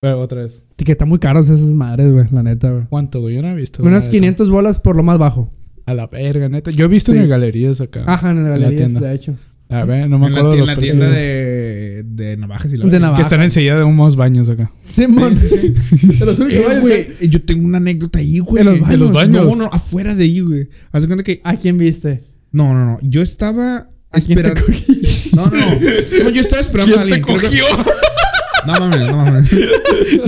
[0.02, 0.66] Pero otra vez.
[0.76, 2.26] Que están muy caros esas madres, güey.
[2.32, 2.84] La neta, güey.
[2.90, 3.36] ¿Cuánto, güey?
[3.36, 3.82] Yo no he visto.
[3.82, 4.10] Unas neta.
[4.10, 5.50] 500 bolas por lo más bajo.
[5.86, 6.70] A la verga, neta.
[6.70, 7.18] Yo he visto Sí.
[7.18, 8.04] en galerías acá.
[8.06, 9.00] Ajá, en la la galería, tienda.
[9.00, 9.36] de hecho.
[9.72, 12.86] A ver, no me En la, acuerdo en la tienda de, de navajas y la
[12.86, 13.18] De navajas.
[13.18, 14.70] Que están enseguida de unos baños acá.
[14.94, 15.06] Sí,
[16.20, 18.60] los Eh, güey, yo tengo una anécdota ahí, güey.
[18.60, 19.44] ¿En los En los baños.
[19.46, 20.68] No, no, afuera de ahí, güey.
[20.92, 21.40] Haz cuenta que.
[21.44, 22.22] ¿A quién viste?
[22.50, 22.98] No, no, no.
[23.02, 24.66] Yo estaba ¿A quién te esperando.
[24.66, 25.00] cogí?
[25.32, 26.28] No, no, no.
[26.30, 27.40] Yo estaba esperando a ¿Quién te alguien.
[27.40, 27.64] que- cogió?
[28.66, 29.50] No mames, no mames.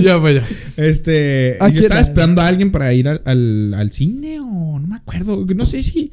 [0.01, 0.43] ya, vaya.
[0.75, 1.55] Este.
[1.61, 2.09] ¿A Yo estaba era?
[2.09, 5.45] esperando a alguien para ir al, al, al cine o no me acuerdo.
[5.55, 6.11] No sé si.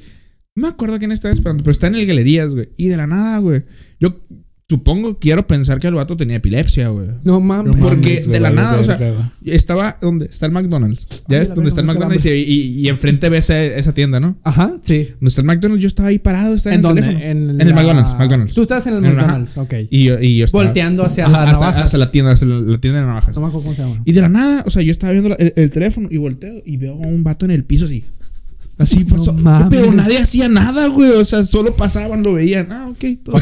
[0.54, 2.68] No me acuerdo a quién estaba esperando, pero está en el galerías, güey.
[2.76, 3.62] Y de la nada, güey.
[3.98, 4.20] Yo
[4.68, 7.08] supongo, quiero pensar que el vato tenía epilepsia, güey.
[7.24, 7.74] No mames.
[7.76, 8.98] Porque mames, de la nada, o sea.
[9.46, 11.24] Estaba donde está el McDonald's.
[11.26, 14.20] Ya Ay, es donde está el McDonald's y, y, y enfrente ves esa, esa tienda,
[14.20, 14.36] ¿no?
[14.44, 15.08] Ajá, sí.
[15.12, 17.02] Donde está el McDonald's, yo estaba ahí parado, estaba en, ¿En el dónde?
[17.02, 17.24] teléfono.
[17.24, 18.54] En, En el McDonald's, McDonald's.
[18.54, 19.16] Tú estás en el En-.
[19.16, 19.74] McDonald's, ok.
[19.90, 20.64] Y yo, y yo estaba.
[20.64, 21.82] Volteando hacia la navaja.
[21.82, 23.34] hasta la tienda, hasta la, la tienda de navajas.
[23.34, 24.02] No me acuerdo cómo se llama.
[24.04, 26.62] Y de la nada, o sea, yo estaba viendo la- el, el teléfono y volteo
[26.66, 28.04] y veo a un vato en el piso así.
[28.78, 29.32] Así pasó.
[29.34, 29.68] mames.
[29.70, 31.10] pero nadie hacía nada, güey.
[31.10, 32.72] O sea, solo pasaban, lo veían.
[32.72, 33.04] Ah, ok.
[33.22, 33.38] todo.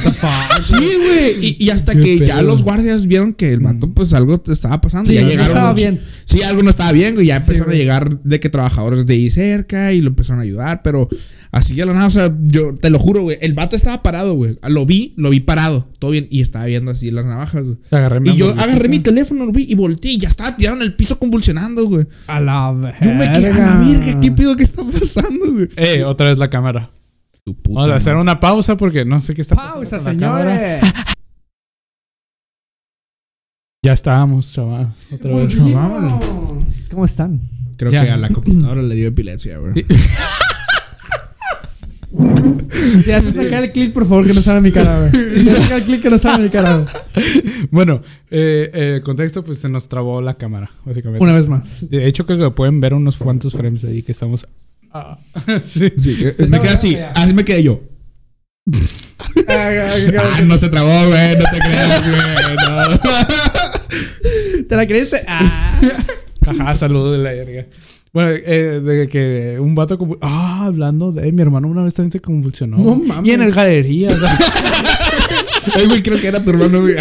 [0.60, 1.46] Sí, güey.
[1.46, 4.52] Y, y hasta Qué que ya los guardias vieron que el vato, pues algo te
[4.52, 5.08] estaba pasando.
[5.08, 5.56] Sí, ya no llegaron.
[5.56, 6.00] estaba bien.
[6.24, 7.26] Sí, algo no estaba bien, güey.
[7.26, 10.82] Ya empezaron a llegar de que trabajadores de ahí cerca y lo empezaron a ayudar.
[10.82, 11.08] Pero
[11.52, 13.38] así ya lo nada, o sea, yo te lo juro, güey.
[13.40, 14.58] El vato estaba parado, güey.
[14.68, 15.88] Lo vi, lo vi parado.
[15.98, 16.26] Todo bien.
[16.30, 17.78] Y estaba viendo así las navajas, güey.
[17.90, 20.76] Agarré mi Y yo agarré mi teléfono, lo vi y volteé y ya estaba tirado
[20.76, 22.06] en el piso convulsionando, güey.
[22.26, 22.98] A la verga.
[23.02, 24.20] Yo me quedé a la verga.
[24.20, 25.19] ¿Qué pido que está pasando,
[25.52, 25.68] güey?
[25.76, 26.90] Eh, otra vez la cámara.
[27.44, 29.74] Tu puta Vamos a hacer una pausa porque no sé qué está pasando.
[29.76, 30.80] Pausa, con la cámara.
[30.80, 30.94] señores.
[33.82, 34.94] Ya estábamos, chaval.
[35.12, 35.56] Otra vez.
[36.90, 37.40] ¿Cómo están?
[37.78, 38.04] Creo Ya.
[38.04, 39.72] que a la computadora le dio epilepsia, güey.
[39.74, 39.86] Sí.
[43.06, 45.44] Ya se saca el clip, por favor, que no salga mi cara, güey.
[45.44, 46.88] Ya saca el clip que no salga mi cara, güey.
[47.70, 51.22] Bueno, eh, eh, el contexto, pues se nos trabó la cámara, básicamente.
[51.22, 51.88] Una vez más.
[51.88, 54.46] De hecho, creo que pueden ver unos cuantos frames ahí que estamos.
[54.93, 55.18] Ah,
[55.62, 55.93] sí.
[55.99, 56.97] Sí, eh, me quedé así.
[57.14, 57.80] Así me quedé yo.
[59.49, 61.36] Ah, no se trabó, güey.
[61.36, 62.57] No te creas, güey.
[62.68, 62.99] No.
[64.68, 65.24] ¿Te la creíste?
[65.26, 65.80] Ah.
[66.47, 67.66] Ajá, saludos de la verga.
[68.12, 69.99] Bueno, eh, de que un vato.
[70.20, 71.30] Ah, hablando de...
[71.30, 72.78] Mi hermano una vez también se convulsionó.
[72.78, 73.30] No mames.
[73.30, 74.09] Y en el galería.
[74.09, 74.36] o sea,
[75.76, 76.97] Ay, güey, creo que era tu hermano, güey.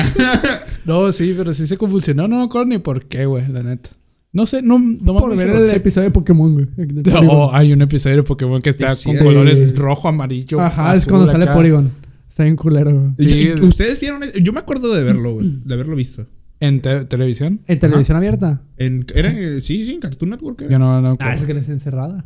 [0.85, 2.27] no, sí, pero sí se convulsionó.
[2.27, 3.89] No me acuerdo ni por qué, güey, la neta.
[4.31, 5.67] No sé, no, no Por me ver acuerdo.
[5.69, 6.67] el episodio de Pokémon, güey.
[6.75, 7.49] de No, Porygon.
[7.53, 9.23] hay un episodio de Pokémon que está Sí, con sí.
[9.23, 10.59] colores rojo, amarillo.
[10.59, 11.55] Ajá, es cuando sale acá.
[11.55, 11.91] Porygon.
[12.29, 13.11] Está bien culero, güey.
[13.17, 13.51] Y- Sí.
[13.65, 14.21] ¿Ustedes vieron?
[14.23, 14.37] eso?
[14.37, 15.51] Yo me acuerdo de verlo, güey.
[15.65, 16.27] De haberlo visto.
[16.59, 17.61] ¿En te- televisión?
[17.67, 18.61] ¿En televisión abierta?
[18.77, 20.61] En, era, sí, sí, en Cartoon Network.
[20.61, 20.71] era.
[20.71, 21.17] Yo no, no.
[21.19, 22.23] Ah, es que no es encerrada.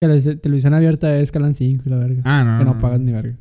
[0.00, 2.22] Que la te- televisión abierta es Calan 5 y la verga.
[2.24, 2.58] Ah, no.
[2.58, 3.36] que no pagas ni verga.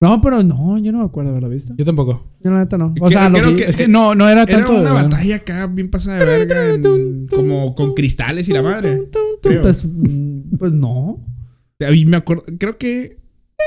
[0.00, 0.20] No.
[0.20, 1.74] Pero no, yo no me acuerdo de haberlo visto.
[1.76, 2.24] Yo tampoco.
[2.42, 2.94] Yo la neta no.
[3.00, 4.72] O Que- sea, lo creo que- Es que no, no era Era tanto.
[4.80, 6.74] una de- batalla acá bien pasada de verga.
[6.74, 9.02] en- como con cristales y la madre.
[9.42, 11.24] Pues, mm, pues no.
[11.86, 12.44] A mí me acuerdo.
[12.58, 13.18] Creo que.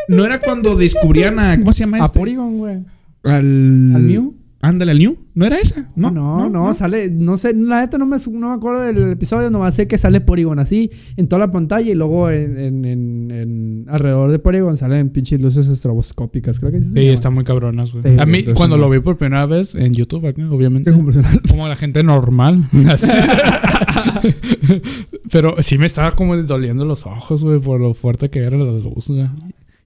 [0.07, 1.57] No era cuando descubrían a.
[1.57, 2.19] ¿Cómo se llama A este?
[2.19, 2.75] Porygon, güey.
[3.23, 3.91] Al.
[3.95, 4.35] ¿Al Mew?
[4.61, 5.17] Ándale, al New.
[5.33, 5.91] ¿No era esa?
[5.95, 7.09] No, No, no, sale.
[7.09, 10.21] No sé, la neta no me, no me acuerdo del episodio, nomás sé que sale
[10.21, 14.77] Porygon así en toda la pantalla y luego en, en, en- en- alrededor de Porygon
[14.77, 16.59] salen pinches luces estroboscópicas.
[16.59, 16.89] Creo que sí.
[16.93, 18.03] Sí, están muy cabronas, güey.
[18.03, 18.83] Sí, a mí, entonces cuando no.
[18.83, 20.91] lo vi por primera vez en YouTube, acá, obviamente.
[21.49, 22.65] Como la gente normal.
[25.31, 28.65] Pero sí me estaba como doliendo los ojos, güey, por lo fuerte que era la
[28.65, 29.27] luz, güey.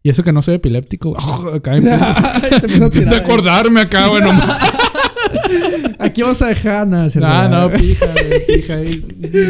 [0.05, 1.17] Y eso que no soy epiléptico.
[1.55, 3.15] acá empiezo de ahí.
[3.15, 4.21] acordarme acá, güey.
[4.21, 4.29] No,
[5.97, 7.09] Aquí vamos a dejar nada.
[7.23, 8.13] ah, no, pija,
[8.45, 8.75] pija.
[8.75, 9.03] ahí.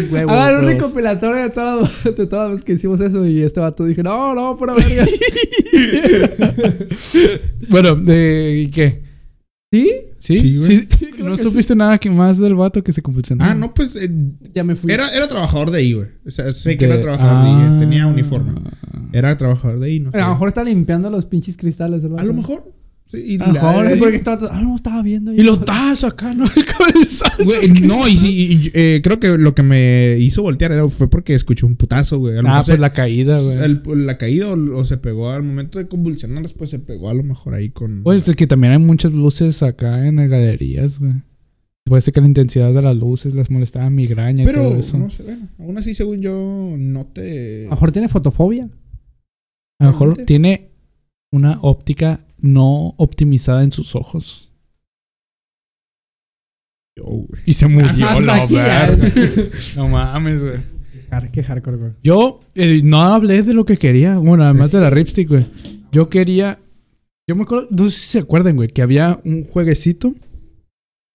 [0.10, 0.66] Huevos, A ver, un huevos.
[0.66, 4.02] recopilatorio de todas, las, de todas las veces que hicimos eso y este vato dije,
[4.02, 5.06] no, no, pura verga.
[7.68, 9.02] Bueno, de, ¿y qué?
[9.74, 9.92] ¿Sí?
[10.20, 10.38] ¿Sí?
[10.38, 10.60] Sí.
[10.62, 10.88] Sí,
[11.32, 13.44] ¿No que supiste nada que más del vato que se convulsionó?
[13.44, 13.96] Ah, no, pues.
[13.96, 14.10] eh,
[14.54, 14.92] Ya me fui.
[14.92, 16.08] era, era trabajador de ahí, güey.
[16.26, 17.56] O sea, sé que De- era trabajador de ahí.
[17.60, 17.76] Ah.
[17.76, 18.52] eh, Tenía uniforme.
[19.14, 20.18] Era trabajador de ahí, no sé.
[20.18, 22.28] A lo mejor está limpiando los pinches cristales del A vato.
[22.28, 22.75] lo mejor.
[23.08, 25.32] Sí, y A lo la- porque estaba, ah, no, estaba viendo.
[25.32, 26.46] Y los tazos acá, ¿no?
[26.56, 27.44] El cabezazo.
[27.46, 31.08] Güey, no, y sí, y- eh, creo que lo que me hizo voltear era, fue
[31.08, 32.36] porque escuché un putazo, güey.
[32.38, 33.58] A lo Ah, mejor pues se- la caída, güey.
[33.60, 37.14] el- la caída o, o se pegó al momento de convulsionar, después se pegó a
[37.14, 38.02] lo mejor ahí con.
[38.02, 41.14] Pues es que también hay muchas luces acá en las galerías, güey.
[41.88, 44.98] Puede ser que la intensidad de las luces les molestaba migraña y Pero, todo eso.
[44.98, 47.62] no sé, bueno, aún así, según yo, no te.
[47.62, 48.68] A lo mejor tiene fotofobia.
[49.80, 50.72] A lo mejor tiene
[51.32, 54.52] una óptica no optimizada en sus ojos.
[57.46, 58.96] Y se murió la verga.
[59.76, 60.60] No mames, güey.
[61.32, 61.92] Qué hardcore, güey.
[62.04, 64.18] Yo eh, no hablé de lo que quería.
[64.18, 65.46] Bueno, además de la Ripstick, güey.
[65.92, 66.60] Yo quería.
[67.28, 67.68] Yo me acuerdo.
[67.72, 68.70] No sé si se acuerdan, güey.
[68.70, 70.14] Que había un jueguecito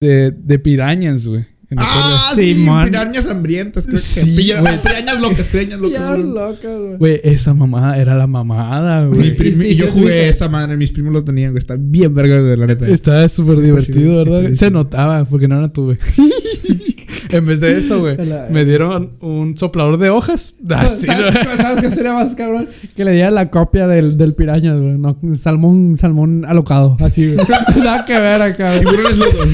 [0.01, 1.47] de, de pirañas, güey.
[1.77, 3.85] Ah, sí, pirañas hambrientas.
[3.85, 4.79] Creo que Sí, Pira- güey.
[4.83, 6.17] pirañas locas, pirañas locas.
[6.17, 6.33] Güey.
[6.33, 6.97] güey.
[6.99, 9.71] Güey, esa mamada era la mamada, Mi güey.
[9.71, 10.29] y yo jugué sí.
[10.31, 11.59] esa madre, mis primos lo tenían, güey.
[11.61, 12.89] Está bien verga, güey, la neta.
[12.89, 14.45] Estaba súper Sí, divertido, ¿verdad?
[14.47, 15.99] está Se notaba porque no la tuve.
[17.31, 18.17] en vez de eso, güey,
[18.51, 20.55] me dieron un soplador de hojas.
[20.71, 21.57] Así, ¿Sabes, ¿no?
[21.57, 22.69] ¿Sabes qué sería más cabrón?
[22.97, 24.99] Que le diera la copia del, del piraña, güey.
[24.99, 26.97] No, salmón, salmón alocado.
[27.01, 27.47] Así, güey.
[27.77, 28.81] Nada que ver acá, güey.
[28.81, 29.49] Tiburones locos.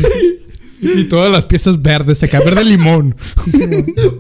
[0.81, 3.15] Y todas las piezas verdes, acá verde limón.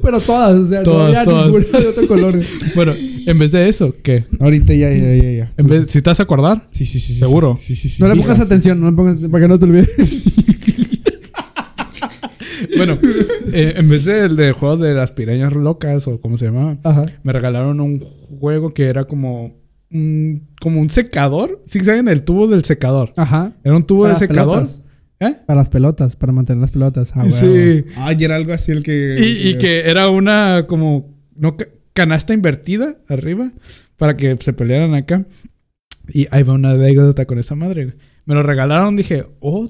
[0.02, 1.46] Pero todas, o sea, Todas, no había todas.
[1.46, 2.40] ninguna de otro color.
[2.74, 2.92] Bueno,
[3.26, 4.24] en vez de eso, ¿qué?
[4.40, 5.52] Ahorita ya, ya, ya, ya.
[5.56, 7.12] En vez, si te vas a acordar, Sí, sí, sí.
[7.14, 7.56] ¿Seguro?
[7.58, 8.02] Sí, sí, sí.
[8.02, 8.42] No le pongas sí.
[8.44, 10.22] atención, no le pongas, para que no te olvides.
[12.76, 12.98] bueno,
[13.52, 17.06] eh, en vez del de juego de las pirañas locas o como se llamaba, Ajá.
[17.22, 19.54] me regalaron un juego que era como
[19.90, 21.62] un, como un secador.
[21.66, 23.12] ¿Sí saben el tubo del secador?
[23.16, 23.52] Aja.
[23.64, 24.54] Era un tubo Para de secador.
[24.64, 24.82] pelotas.
[25.20, 25.32] ¿Eh?
[25.46, 27.10] Para las pelotas, para mantener las pelotas.
[27.14, 27.84] Ah, sí.
[27.96, 29.16] Ah, y era algo así el que.
[29.18, 33.50] Y, y que era una como no ca- canasta invertida arriba
[33.96, 35.24] para que se pelearan acá.
[36.08, 37.84] Y ahí va una anécdota con esa madre.
[37.86, 37.96] güey.
[38.26, 39.66] Me lo regalaron, dije, oh,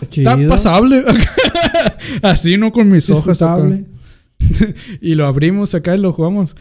[0.00, 1.04] está pasable.
[2.22, 3.06] Así, no con mis.
[3.06, 3.84] Disfrutable.
[5.00, 6.54] Y lo abrimos acá y lo jugamos.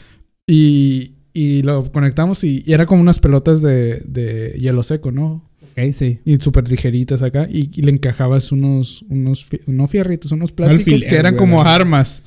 [0.48, 5.50] Y, y lo conectamos y, y era como unas pelotas de, de hielo seco, ¿no?
[5.94, 6.20] Sí.
[6.26, 7.48] Y súper ligeritas acá.
[7.50, 11.62] Y, y le encajabas unos, unos, no fierritos, unos plásticos Alfiler, que eran güey, como
[11.62, 12.24] armas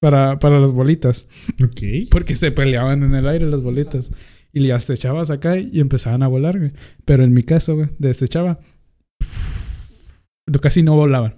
[0.00, 1.28] para, para las bolitas.
[1.62, 2.08] Ok.
[2.10, 4.10] Porque se peleaban en el aire las bolitas.
[4.52, 6.72] Y las echabas acá y empezaban a volar, güey.
[7.04, 8.58] Pero en mi caso, güey, desechaba.
[10.60, 11.36] Casi no volaban.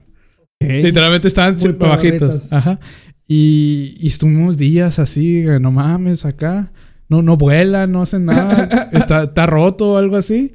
[0.60, 2.50] Literalmente estaban pedorritas.
[2.50, 2.80] Ajá.
[3.28, 6.72] Y, y estuvimos días así, no mames, acá.
[7.08, 8.88] No, no vuela, no hacen nada.
[8.92, 10.54] está, está roto o algo así.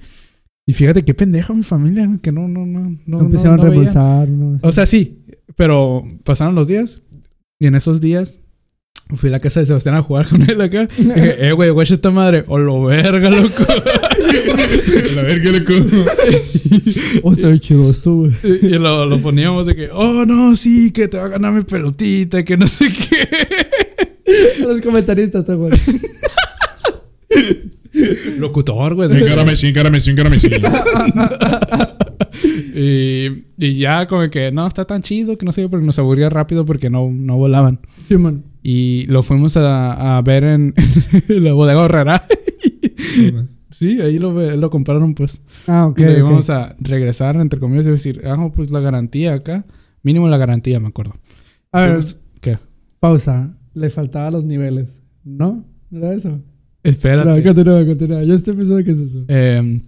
[0.70, 3.22] Y fíjate qué pendeja mi familia, que no, no, no, no.
[3.22, 4.28] Empezaron no a repulsar.
[4.28, 4.60] no.
[4.62, 5.24] O sea, sí,
[5.56, 7.02] pero pasaron los días
[7.58, 8.42] y en esos días
[9.16, 10.90] fui a la casa de Sebastián a jugar con él acá.
[10.98, 13.64] Y dije, eh, güey, güey, esta madre, o lo verga, loco.
[13.64, 15.74] A ver, qué loco.
[17.24, 18.34] Oh, está bien chido esto, güey.
[18.44, 21.62] Y lo, lo poníamos de que, oh, no, sí, que te va a ganar mi
[21.62, 23.30] pelotita, que no sé qué.
[24.60, 25.72] Los comentaristas, güey.
[28.38, 29.12] Locutor, güey.
[29.22, 30.50] Encárame, sí, encárame, sí, encárame, sí.
[32.76, 36.30] Y, y ya como que, no, está tan chido que no sé, porque nos aburría
[36.30, 37.80] rápido porque no, no volaban.
[38.08, 38.44] Sí, man.
[38.62, 40.74] Y lo fuimos a, a ver en,
[41.30, 42.28] en la bodega horrera.
[43.72, 45.42] sí, ahí lo, ve- lo compraron, pues.
[45.66, 46.00] Ah, ok.
[46.00, 49.66] y le íbamos a regresar, entre comillas, y decir, ah, pues la garantía acá.
[50.04, 51.16] Mínimo la garantía, me acuerdo.
[51.72, 52.00] A ver,
[52.42, 52.60] ¿Qué?
[53.00, 53.58] pausa.
[53.74, 55.02] Le faltaban los niveles.
[55.24, 55.66] ¿No?
[55.92, 56.42] ¿Era eso?
[56.90, 57.30] Espérate.
[57.30, 58.24] No, continúa, continúa.
[58.24, 59.26] Yo estoy pensando que es eso.
[59.28, 59.82] Eh,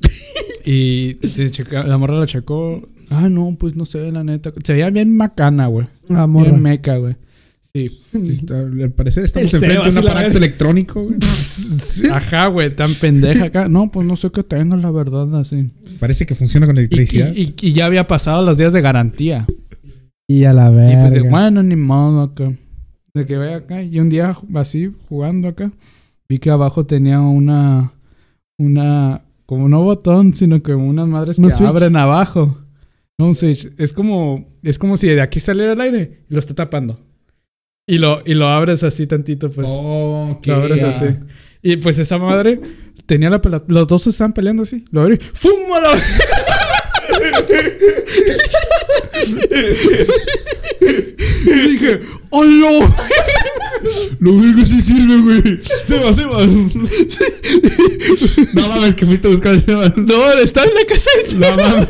[0.65, 1.13] y
[1.51, 2.87] checa- la morra lo checó.
[3.09, 4.51] Ah, no, pues no sé, la neta.
[4.63, 5.87] Se veía bien macana, güey.
[6.09, 6.49] Ah, morra.
[6.51, 7.15] Bien meca, güey.
[7.73, 7.89] Sí.
[8.27, 11.17] Está- Al parecer estamos El enfrente de un y la aparato electrónico, güey.
[12.11, 13.69] Ajá, güey, tan pendeja acá.
[13.69, 15.67] No, pues no sé qué tengo, la verdad, así.
[15.99, 17.31] Parece que funciona con Y, electricidad.
[17.35, 19.45] y- y- y ya había pasado los días de garantía.
[20.27, 21.01] Y a la Y verga.
[21.01, 22.51] pues, de, bueno, ni modo acá.
[23.13, 23.81] De que vaya acá.
[23.83, 25.71] Y un día así, jugando acá,
[26.29, 27.93] vi que abajo tenía una.
[28.57, 29.23] Una.
[29.45, 32.59] Como no botón, sino como unas madres que abren abajo.
[33.17, 33.71] No, un switch.
[33.77, 34.47] Es como.
[34.61, 36.99] Es como si de aquí saliera el aire y lo está tapando.
[37.87, 39.65] Y lo, y lo abres así tantito, pues.
[39.67, 40.47] oh, ok.
[40.47, 41.05] Lo abres así.
[41.63, 42.61] Y pues esa madre
[43.07, 43.65] tenía la pelota.
[43.67, 44.85] Los dos se estaban peleando así.
[44.91, 45.17] Lo abrí.
[45.17, 45.51] ¡Fum!
[51.45, 52.95] y dije, ¡Hola!
[54.19, 55.59] Lo único sí sirve, güey.
[55.85, 56.47] Sebas, Sebas.
[58.53, 59.97] no mames, que fuiste a buscar a Sebas.
[59.97, 61.89] No, estaba en la casa del No mames.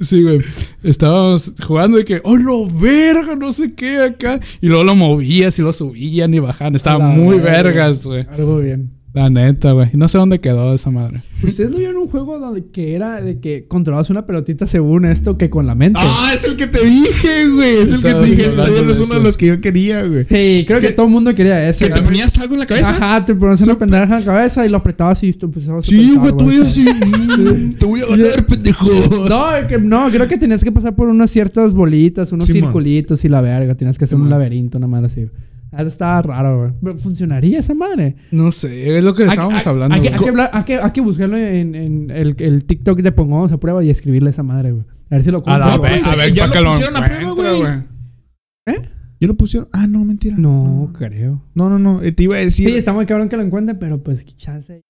[0.00, 0.38] Sí, güey.
[0.82, 3.36] Estábamos jugando y que, ¡oh, lo verga!
[3.36, 4.40] No sé qué acá.
[4.60, 6.74] Y luego lo movías y lo subían y bajaban.
[6.74, 7.62] Estaba muy verga.
[7.62, 8.26] vergas, güey.
[8.30, 8.90] Algo bien.
[9.14, 9.90] La neta, güey.
[9.92, 11.22] No sé dónde quedó esa madre.
[11.40, 15.38] ¿Ustedes no vieron un juego donde que era de que controlabas una pelotita según esto
[15.38, 16.00] que con la mente?
[16.02, 17.76] Ah, es el que te dije, güey.
[17.76, 18.46] Es el que te dije.
[18.46, 20.26] Este no es uno de los que yo quería, güey.
[20.28, 21.86] Sí, creo que todo el mundo quería ese.
[21.86, 22.88] ¿Que te ponías algo en la cabeza?
[22.90, 25.88] Ajá, te ponías una pendeja en la cabeza y lo apretabas y tú empezabas a
[25.88, 26.84] Sí, güey, tú ibas así.
[26.84, 28.86] mm, Te voy a ganar, pendejo.
[29.28, 32.62] No, que, no, creo que tenías que pasar por unas ciertas bolitas, unos Simón.
[32.64, 33.76] circulitos y la verga.
[33.76, 35.26] Tenías que hacer un laberinto, una madre así.
[35.78, 36.72] Eso estaba raro, güey.
[36.82, 38.16] Pero ¿Funcionaría esa madre?
[38.30, 39.94] No sé, es lo que estábamos Hay- hablando.
[39.94, 40.18] Hay, que- güey.
[40.18, 43.52] hay que hablar- hay que, hay que buscarlo en, en el, el TikTok de Pongamos
[43.52, 44.84] a prueba y escribirle a esa madre, güey.
[45.10, 46.96] A ver si lo A la compro, a ver, ya para lo que lo pusieron
[46.96, 47.72] a prueba, güey.
[48.76, 48.88] ¿Eh?
[49.20, 49.68] ¿Ya lo pusieron?
[49.72, 50.36] Ah, no, mentira.
[50.38, 51.42] No, creo.
[51.54, 52.02] No, no, no.
[52.02, 52.68] eh, Te iba a decir.
[52.68, 54.82] Sí, está muy cabrón que lo encuentren, pero pues chance.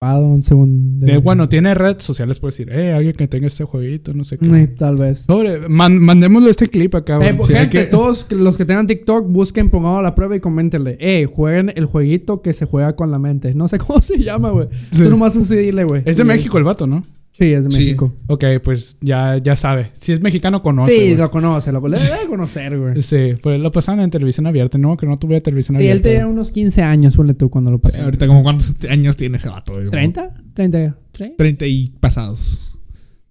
[0.00, 4.38] Eh, bueno, tiene redes sociales, puedes decir, eh, alguien que tenga este jueguito, no sé
[4.38, 4.46] qué.
[4.46, 5.24] Eh, tal vez.
[5.26, 9.70] Sobre, man- mandémosle este clip acá, Eh, gente, que- todos los que tengan TikTok, busquen,
[9.70, 10.96] pongamos a la prueba y coméntenle.
[11.00, 13.54] Eh, jueguen el jueguito que se juega con la mente.
[13.54, 14.68] No sé cómo se llama, güey.
[14.92, 15.02] Sí.
[15.02, 16.02] Tú nomás así dile, güey.
[16.04, 17.02] Es de Y- México el vato, ¿no?
[17.38, 17.78] Sí, es de Sí.
[17.78, 18.14] México.
[18.26, 19.92] Ok, pues ya, ya sabe.
[20.00, 20.92] Si es mexicano, conoce.
[20.92, 21.16] sí, güey.
[21.16, 23.00] lo conoce, lo le debe conocer, güey.
[23.02, 26.08] Sí, pues lo pasaban en televisión abierta, no, que no tuve televisión Sí, él abierta.
[26.08, 28.04] tenía unos 15 años, ponle tú cuando lo Sí, pasó.
[28.04, 29.86] ahorita, como cuántos años tiene ese vato, güey?
[29.86, 30.32] Como ¿30?
[30.54, 30.96] ¿30?
[31.14, 31.34] ¿Sí?
[31.38, 32.76] 30 y pasados.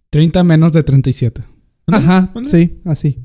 [0.10, 1.44] 30 menos de 37.
[1.88, 3.24] Ajá, sí, así.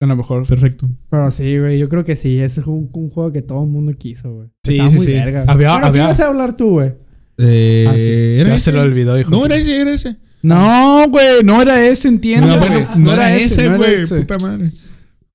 [0.00, 0.46] A lo mejor.
[0.46, 0.88] Perfecto.
[1.10, 2.38] Pero sí, güey, yo creo que sí.
[2.38, 4.48] Ese es un, un juego que todo el mundo quiso, güey.
[4.64, 5.12] Sí, Estaba sí, muy sí.
[5.12, 5.44] verga.
[5.46, 6.92] Había- Bueno, ¿qué había- ibas a hablar tú, güey?
[7.38, 8.40] Eh, Ah, sí.
[8.40, 8.64] ¿era Ya ese?
[8.66, 9.30] se lo olvidó, hijo.
[9.30, 10.16] No, era ese, era ese.
[10.42, 12.46] No, güey, no era ese, entiendo.
[12.46, 13.94] No, bueno, no era ese, no era güey.
[13.94, 14.16] ese.
[14.20, 14.70] Puta madre.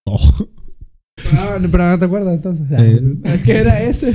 [0.06, 0.48] Oh.
[1.34, 2.66] Ah, no, pero no te acuerdas entonces.
[2.72, 3.02] Eh.
[3.26, 4.14] Es que era ese.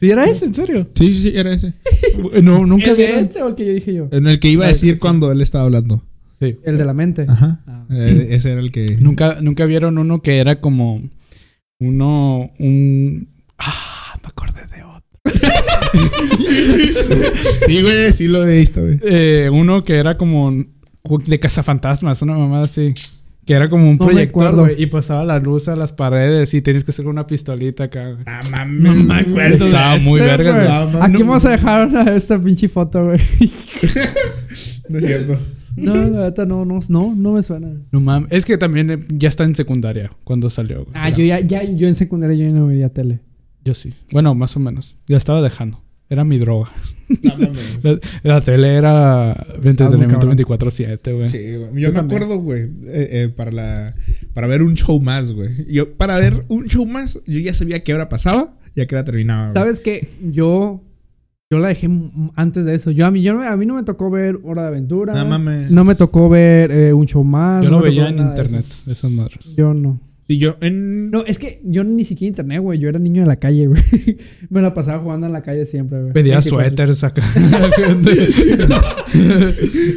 [0.00, 0.88] Sí, era ese, en serio.
[0.94, 1.74] Sí, sí, sí, era ese.
[2.42, 3.20] No, nunca ¿El de vieron.
[3.24, 4.08] este o el que yo dije yo?
[4.12, 5.00] En el que iba a decir sí.
[5.00, 6.04] cuando él estaba hablando.
[6.40, 6.56] Sí.
[6.64, 7.26] El de la mente.
[7.28, 7.60] Ajá.
[7.66, 7.84] Ah.
[7.90, 8.96] Eh, ese era el que.
[9.00, 11.02] Nunca, nunca vieron uno que era como
[11.80, 13.28] uno, un...
[13.58, 15.40] Ah, me acordé de otro.
[17.66, 18.98] Sí, güey, sí lo he visto, güey.
[19.02, 22.92] Eh, uno que era como de cazafantasmas, una mamada así.
[23.46, 26.60] Que era como un No proyector, güey, y pasaba la luz a las paredes y
[26.62, 28.10] tenías que hacer una pistolita acá.
[28.12, 28.22] güey.
[28.26, 28.80] Ah, mames.
[28.80, 29.66] No me acuerdo.
[29.66, 30.92] Estaba muy Ese, vergas, güey.
[30.92, 31.02] No.
[31.02, 33.18] Aquí vamos a dejar una- esta pinche foto, güey.
[34.88, 35.38] No es cierto.
[35.76, 37.68] No, la neta no, no, no, no me suena.
[37.92, 38.30] No mames.
[38.32, 40.78] Es que también eh, ya está en secundaria cuando salió.
[40.84, 40.88] güey.
[40.94, 43.20] Ah, yo ya, ya, yo en secundaria yo ya no veía tele.
[43.70, 43.94] Yo sí.
[44.10, 44.96] Bueno, más o menos.
[45.06, 45.80] Ya estaba dejando.
[46.08, 46.72] Era mi droga.
[47.22, 47.36] No.
[47.84, 47.98] La,
[48.34, 50.36] la tele era entretenimiento cabrón.
[50.38, 51.28] 24-7, güey.
[51.28, 51.70] Sí, güey.
[51.74, 52.22] Yo, Yo me también.
[52.22, 52.68] acuerdo, güey, eh,
[53.12, 53.94] eh, para la
[54.34, 55.50] para ver un show más, güey.
[55.72, 58.96] Yo para ver un show más, yo ya sabía qué hora pasaba y a qué
[58.96, 59.42] hora terminaba.
[59.44, 59.54] güey.
[59.54, 60.08] ¿Sabes qué?
[60.20, 60.82] Yo,
[61.48, 61.88] yo la dejé
[62.34, 62.90] antes de eso.
[62.90, 65.14] Yo a mí, yo no, a mí no me tocó ver Hora de Aventura.
[65.14, 65.70] No mames.
[65.70, 67.62] No me tocó ver eh, un show más.
[67.64, 68.90] Yo no lo me veía en internet, eso.
[68.90, 69.54] esas madres.
[69.56, 70.00] Yo no.
[70.30, 71.10] Sí, yo en.
[71.10, 72.78] No, es que yo ni siquiera internet, güey.
[72.78, 73.82] Yo era niño de la calle, güey.
[74.48, 76.12] Me la pasaba jugando en la calle siempre, güey.
[76.12, 76.68] Pedía 24.
[76.68, 77.24] suéteres acá.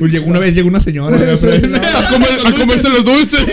[0.09, 1.17] Llegó una vez llegó una señora.
[1.17, 3.45] güey, pero- a, comer- a comerse los dulces.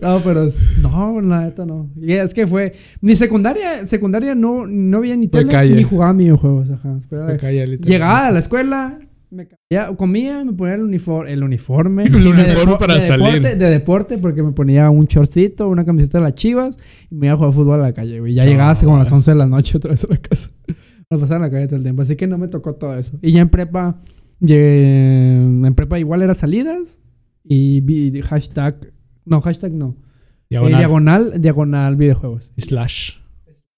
[0.00, 0.48] No, pero
[0.80, 1.90] no, la neta no.
[2.00, 2.72] Y es que fue
[3.02, 5.74] mi secundaria, secundaria no no veía ni tele calle.
[5.76, 7.00] ni jugaba videojuegos, ajá.
[7.10, 7.78] Pero, literal.
[7.84, 8.98] llegaba a la escuela,
[9.30, 13.00] me cambiaba- comía, me ponía el uniforme, el uniforme, El de uniforme depo- para de
[13.00, 13.26] salir.
[13.34, 16.78] deporte, de deporte porque me ponía un shortcito, una camiseta de las Chivas
[17.10, 18.34] y me iba a jugar fútbol a la calle, güey.
[18.34, 19.18] Ya No, llegaba así como a las güey.
[19.18, 20.50] 11 de la noche otra vez a la casa.
[21.10, 23.18] Me pasaba en la calle todo el tiempo, así que no me tocó todo eso.
[23.22, 24.02] Y ya en prepa
[24.40, 26.98] llegué- en prepa igual era salidas
[27.44, 28.92] y vi- hashtag
[29.24, 29.96] no, hashtag no.
[29.98, 30.04] Eh,
[30.50, 30.78] Diagonal.
[30.78, 32.52] diagonal, diagonal videojuegos.
[32.58, 33.12] Slash.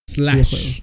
[0.09, 0.81] Slash.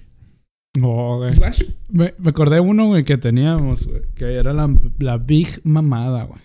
[0.79, 1.31] No, güey.
[1.31, 1.63] Slash.
[1.89, 6.39] Me, me acordé uno, güey, que teníamos, güey, que era la, la Big Mamada, güey.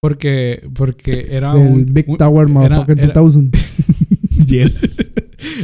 [0.00, 1.94] Porque, porque era Del un...
[1.94, 3.50] Big un- Tower Motherfucker era- 2000.
[4.46, 5.12] Yes.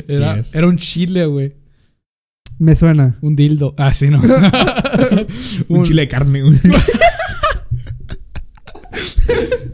[0.09, 0.55] Era, Yes.
[0.55, 1.55] era un chile, güey.
[2.59, 3.19] Me suena.
[3.21, 3.75] Un dildo.
[3.77, 4.21] Ah, sí, no.
[5.69, 6.55] Un chile de carne, güey.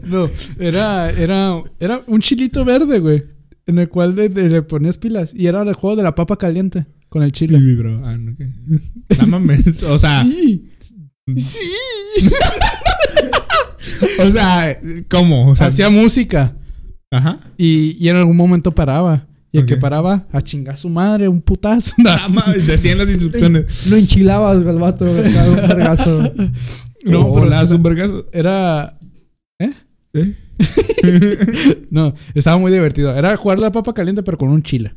[0.03, 0.27] No,
[0.59, 3.23] era, era, era un chilito verde, güey.
[3.67, 5.31] En el cual le, le- le ponías pilas.
[5.35, 7.57] Y era el juego de la papa caliente con el chile.
[7.59, 8.01] Sí, bro.
[8.05, 8.35] Ah, no.
[9.19, 9.83] No mames.
[9.83, 10.23] O sea.
[10.23, 10.69] Sí.
[14.19, 14.77] O sea,
[15.09, 15.49] ¿cómo?
[15.49, 16.55] O sea, Hacía música.
[17.11, 17.39] Ajá.
[17.57, 19.25] Y, y en algún momento paraba.
[19.51, 21.93] Y el que paraba, a chingar a su madre, un putazo.
[22.05, 23.87] Ah, mames, Decían las instrucciones.
[23.89, 25.23] Lo enchilabas al vato, un
[25.55, 26.21] vergazo.
[27.03, 28.27] No, No, pero le das sí- un vergazo.
[28.31, 28.97] Era.
[29.59, 29.73] ¿Eh?
[30.13, 30.35] ¿Eh?
[31.89, 33.15] No, estaba muy divertido.
[33.15, 34.93] Era jugar la papa caliente, pero con un chile.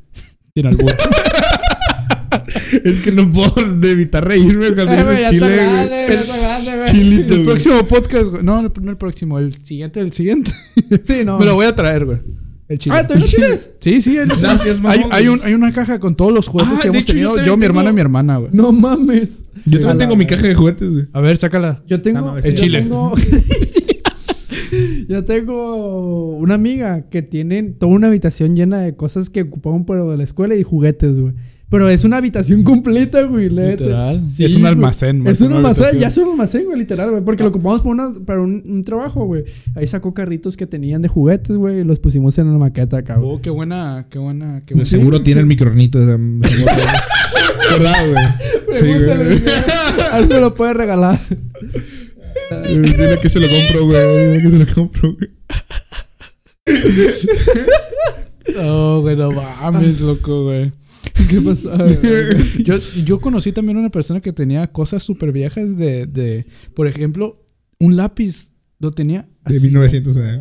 [0.55, 0.93] Sin albur.
[2.85, 5.57] Es que no puedo evitar reírme cuando Eh, dices ya chile, güey.
[5.57, 8.43] grande, el próximo podcast, güey.
[8.43, 9.39] No, no el próximo.
[9.39, 10.51] El siguiente, el siguiente.
[11.07, 11.39] Sí, no.
[11.39, 12.19] Me lo voy a traer, güey.
[12.69, 12.97] El chile.
[12.99, 13.71] Ah, ¿tú no tienes?
[13.81, 14.17] Sí, sí.
[14.17, 16.89] el- Gracias, hay, mamón, hay, un, hay una caja con todos los juguetes Ah, que
[16.89, 17.45] hemos hecho, tenido.
[17.45, 18.51] Yo, mi hermana tengo- y mi hermana, güey.
[18.53, 19.45] No mames.
[19.67, 21.07] Yo también tengo mi caja de juguetes, güey.
[21.13, 21.83] A ver, sácala.
[21.87, 22.21] Yo tengo.
[22.21, 22.79] No mames, el yo chile.
[22.83, 23.15] tengo-
[25.09, 30.11] yo tengo una amiga que tiene toda una habitación llena de cosas que ocupaban pero
[30.11, 31.35] de la escuela y juguetes, güey.
[31.73, 33.49] Pero es una habitación completa, güey.
[33.49, 34.23] Literal.
[34.31, 35.33] Sí, es un almacén, güey.
[35.33, 36.01] Es un almacén, habitación.
[36.03, 37.25] ya es un almacén, güey, literal, güey.
[37.25, 39.45] Porque lo ocupamos para, una- para un, un trabajo, güey.
[39.75, 43.17] Ahí sacó carritos que tenían de juguetes, güey, y los pusimos en la maqueta acá,
[43.17, 43.31] güey.
[43.37, 44.85] Oh, qué buena, qué buena, qué De buena.
[44.85, 45.99] seguro tiene el micronito.
[45.99, 48.25] de- ¿Verdad, güey?
[48.79, 50.29] Sí, Pregúntale, güey.
[50.29, 51.19] me lo puede regalar.
[52.69, 54.27] Dile que se lo compro, güey.
[54.29, 55.31] Dile que se lo compro, güey.
[58.57, 60.73] No, güey, no mames, loco, güey.
[61.29, 61.71] ¿Qué pasó?
[62.65, 67.45] Yo, yo conocí también una persona que tenía cosas súper viejas de, de, por ejemplo,
[67.79, 69.67] un lápiz lo tenía De así.
[69.67, 70.41] 1900, eh.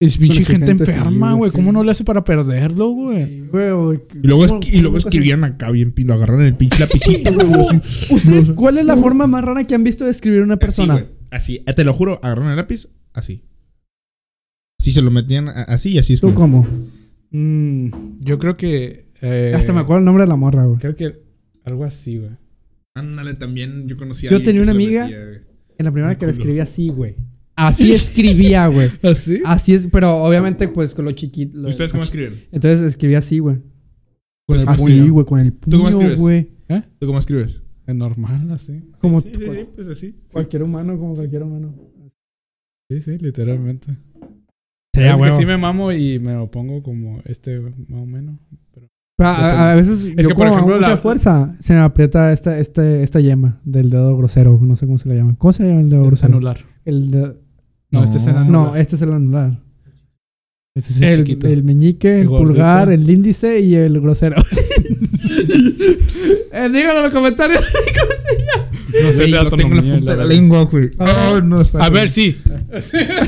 [0.00, 3.22] Es pinche Con gente enferma, güey, ¿Cómo no le hace para perderlo, güey?
[3.22, 3.94] Y luego,
[4.48, 7.76] ¿cómo- y luego escribían acá bien, pi- lo agarraron el pinche lapicito, güey.
[8.10, 11.06] ¿Ustedes cuál es la forma más rara que han visto de escribir una persona?
[11.30, 13.44] Así, eh, te lo juro, agarraron el lápiz, así.
[14.80, 16.66] Así se lo metían a- así y así es ¿Tú cómo?
[17.30, 19.06] Mm, yo creo que.
[19.22, 20.78] Eh, Hasta me acuerdo el nombre de la morra, güey.
[20.78, 21.22] Creo que
[21.64, 22.30] algo así, güey.
[22.94, 25.18] Ándale, también yo conocí a Yo tenía que una amiga- metía.
[25.78, 27.16] En la primera que lo escribía así, güey.
[27.56, 28.90] Así escribía, güey.
[29.02, 29.40] ¿Así?
[29.44, 31.56] Así es, pero obviamente, pues con lo chiquito.
[31.58, 32.44] lo- ¿Ustedes cómo escriben?
[32.50, 33.56] Entonces escribía así, güey.
[34.48, 35.12] Con el Así, puño.
[35.12, 36.20] güey, con el ¿Tú cómo puño, escribes?
[36.20, 36.50] güey.
[36.98, 37.62] ¿Tú cómo escribes?
[37.86, 38.80] Es normal, así.
[39.00, 40.16] Como sí, sí, sí, pues así.
[40.32, 41.74] cualquier humano, como cualquier humano.
[42.90, 43.86] Sí, sí, literalmente.
[44.94, 48.38] Sí, es que sí me mamo y me lo pongo como este, más o menos.
[48.74, 48.88] Pero...
[49.24, 51.80] A, a veces, Es yo que, por como ejemplo, hago mucha la- fuerza, se me
[51.80, 54.58] aprieta esta, este, esta yema del dedo grosero.
[54.62, 55.34] No sé cómo se le llama.
[55.38, 56.32] ¿Cómo se llama el dedo grosero?
[56.34, 56.58] anular.
[56.84, 57.36] El de-
[57.90, 58.50] No, este es el anular.
[58.50, 59.58] No, este es el anular.
[60.74, 61.46] este es el, El, chiquito.
[61.48, 64.36] el meñique, el, pulgar, el índice y el grosero.
[66.52, 67.60] eh, díganlo en los comentarios.
[69.02, 70.90] no sé lo tengo en la punta de la lengua, güey.
[70.98, 71.34] Ah.
[71.34, 71.84] Oh, no, espera.
[71.84, 72.36] A ver, sí.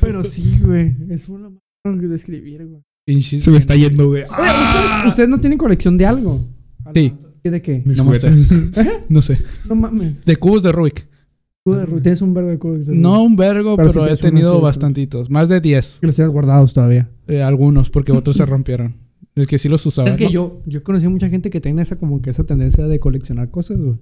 [0.00, 0.94] Pero sí, güey.
[1.10, 1.50] Es una
[1.84, 3.22] manera de escribir, güey.
[3.22, 4.24] Se me está yendo, güey.
[4.24, 6.40] ¿ustedes, ustedes no tienen colección de algo?
[6.94, 7.12] Sí.
[7.42, 7.82] ¿De qué?
[7.86, 8.30] Mis No me sé.
[8.30, 9.04] juguetes.
[9.08, 9.38] No sé.
[9.68, 10.24] No mames.
[10.24, 11.08] De cubos de Rubik.
[11.64, 12.80] De Tienes un verbo de cubos.
[12.80, 13.00] de Rubik.
[13.00, 15.30] No un vergo, Pero he tenido bastantitos.
[15.30, 15.98] Más de 10.
[16.00, 17.08] Que los tienes guardados todavía.
[17.26, 18.96] Eh, algunos, porque otros se rompieron.
[19.40, 20.08] Es que sí los usaba.
[20.08, 20.30] Es que ¿no?
[20.30, 23.50] yo, yo conocí a mucha gente que tiene esa como que esa tendencia de coleccionar
[23.50, 23.98] cosas, güey.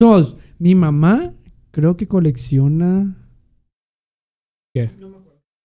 [0.00, 1.34] Dos, mi mamá
[1.70, 3.16] creo que colecciona.
[4.74, 4.90] ¿Qué?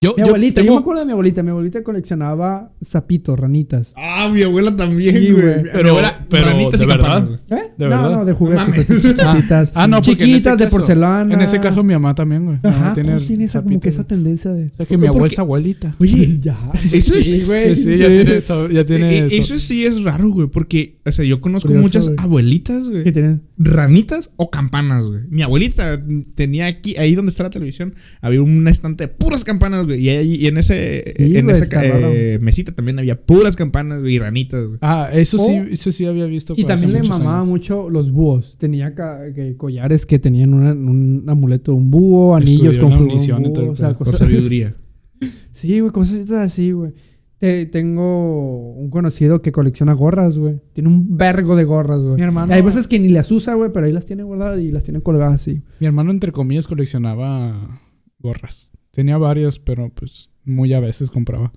[0.02, 1.44] Yo, Mi abuelita, yo tengo- me acuerdo de mi abuelita.
[1.44, 3.92] Mi abuelita coleccionaba sapitos, ranitas.
[3.98, 5.58] Ah, mi abuela también, Sí, güey.
[5.58, 7.14] Mi Pero- abuela, pero, ranitas y ¿de verdad?
[7.16, 7.60] campanas, güey.
[7.60, 7.66] ¿Eh?
[7.78, 8.12] ¿De no, verdad?
[8.18, 8.62] no, de juguetes.
[8.66, 8.90] No mames.
[8.90, 9.72] así, chiquitas.
[9.76, 11.34] Ah, no, Chiquitas de porcelana.
[11.34, 12.60] En ese caso, mi mamá también, güey.
[12.64, 14.66] Ajá, tiene todos tienen esa, como que zapitos, esa tendencia de...
[14.68, 15.34] O sea, que mi ¿Por abuela qué?
[15.36, 15.96] es abuelita.
[16.00, 16.58] Oye, Ya.
[16.94, 17.26] eso es.
[17.26, 17.76] Sí, güey.
[17.76, 18.70] Sí, ya tiene eso.
[18.70, 19.36] Ya tiene eh, eso.
[19.56, 20.48] eso sí es raro, güey.
[20.48, 22.16] Porque, o sea, yo conozco Curioso, muchas güey.
[22.20, 23.12] abuelitas, Que güey.
[23.12, 23.42] tienen...
[23.58, 25.24] Ranitas o campanas, güey.
[25.30, 26.02] Mi abuelita
[26.36, 30.00] tenía aquí, ahí donde está la televisión, había un estante de puras campanas, güey.
[30.02, 34.02] Y, ahí- y en ese, Sí, en güey, esa eh, mesita también había puras campanas
[34.08, 34.80] y ranitas, güey.
[34.82, 36.54] Ah, eso sí, O- eso sí había visto.
[36.56, 37.48] Y también le mamaba años.
[37.48, 38.56] mucho los búhos.
[38.58, 42.94] Tenía ca- que collares que tenían una- un amuleto de un búho, anillos Estudió con
[43.04, 44.76] Unison y todo o sea, cosas- sabiduría.
[45.52, 46.94] Sí, güey, cosas así, güey.
[47.40, 50.60] Te- tengo un conocido que colecciona gorras, güey.
[50.74, 52.16] Tiene un vergo de gorras, güey.
[52.16, 54.72] Mi hermano- Hay veces que ni las usa, güey, pero ahí las tiene guardadas y
[54.72, 55.62] las tiene colgadas así.
[55.80, 57.82] Mi hermano, entre comillas, coleccionaba
[58.20, 58.74] gorras.
[58.92, 61.52] Tenía varias, pero pues muy a veces compraba.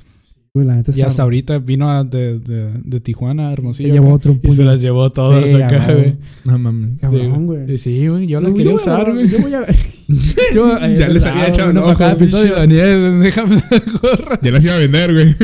[0.54, 3.94] La neta Y hasta ahorita vino a- de, de, de Tijuana, Se Hermosillo.
[3.94, 6.18] llevó acá, otro y se las llevó todas Sí, acá, güey.
[6.44, 7.00] No mames.
[7.00, 7.78] Cabrón, güey.
[7.78, 9.30] Sí, güey, yo la Yo- quería yo- usar, güey.
[9.30, 9.66] Yo voy a...
[10.54, 12.54] yo, eh, Ya les había ah, echado el bueno, ojo, cada pinche episodio.
[12.56, 14.38] Daniel, déjame la gorra.
[14.42, 15.34] Ya las iba a vender, güey.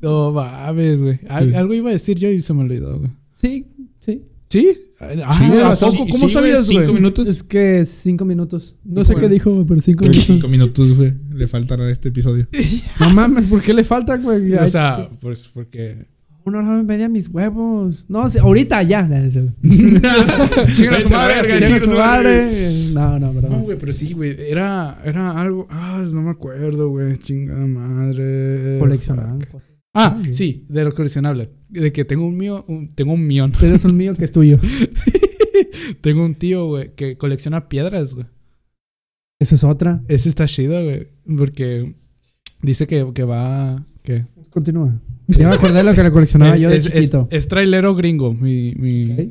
[0.00, 1.20] No mames, güey.
[1.28, 1.54] Al- Sí.
[1.54, 3.10] Algo iba a decir yo y se me olvidó, güey.
[3.40, 3.66] Sí,
[4.00, 4.22] sí.
[4.48, 4.78] ¿Sí?
[5.24, 6.94] Ah, ¿Cómo güey, sabías, cinco güey?
[6.94, 7.26] minutos.
[7.26, 8.76] Es que cinco minutos.
[8.84, 10.24] No Cinco sé qué dijo, pero cinco minutos.
[10.26, 11.12] Cinco minutos, güey.
[11.32, 12.46] Le faltan a este episodio.
[13.00, 14.52] No mames, ¿por qué le falta, güey?
[14.54, 16.06] O sea, pues porque...
[16.46, 18.04] Una hora y media mis huevos.
[18.06, 19.02] No, sí, ahorita ya.
[19.08, 19.30] No, no,
[21.96, 22.50] madre.
[22.92, 23.62] No, no, No, perdón.
[23.62, 24.36] güey, pero sí, güey.
[24.50, 25.66] Era, era algo...
[25.70, 27.16] Ah, no me acuerdo, güey.
[27.16, 28.78] Chingada madre.
[28.78, 29.38] Coleccionaban.
[29.94, 31.50] Ah, sí, de lo coleccionable.
[31.68, 32.64] De que tengo un mío...
[32.68, 33.52] un- tengo un millón.
[33.52, 34.58] Tienes un mío que es tuyo.
[36.00, 38.26] tengo un tío, güey, que colecciona piedras, güey.
[39.40, 40.02] Eso es otra.
[40.08, 41.06] Ese está chido, güey.
[41.36, 41.94] Porque
[42.62, 43.86] dice que, que va...
[44.02, 45.00] Que Continúa.
[45.26, 47.28] Ya me acordé de lo que le coleccionaba es, yo de es- chiquito.
[47.30, 49.30] es trailero gringo, mi, mi,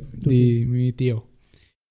[0.66, 1.24] mi tío.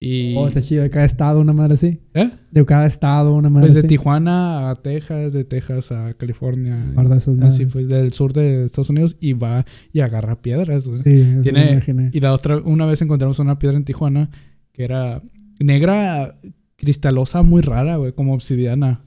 [0.05, 0.35] Y...
[0.35, 0.83] Oh, está chido.
[0.83, 2.01] De cada estado, una madre así.
[2.13, 2.29] ¿Eh?
[2.51, 3.87] De cada estado, una madre Pues de así.
[3.87, 6.91] Tijuana a Texas, de Texas a California.
[6.93, 11.01] Guarda esas Así pues, del sur de Estados Unidos y va y agarra piedras, güey.
[11.03, 12.09] Sí, eso Tiene- me imaginé.
[12.11, 14.29] Y la otra, una vez encontramos una piedra en Tijuana
[14.73, 15.21] que era
[15.61, 16.37] negra,
[16.75, 19.05] cristalosa, muy rara, güey, como obsidiana.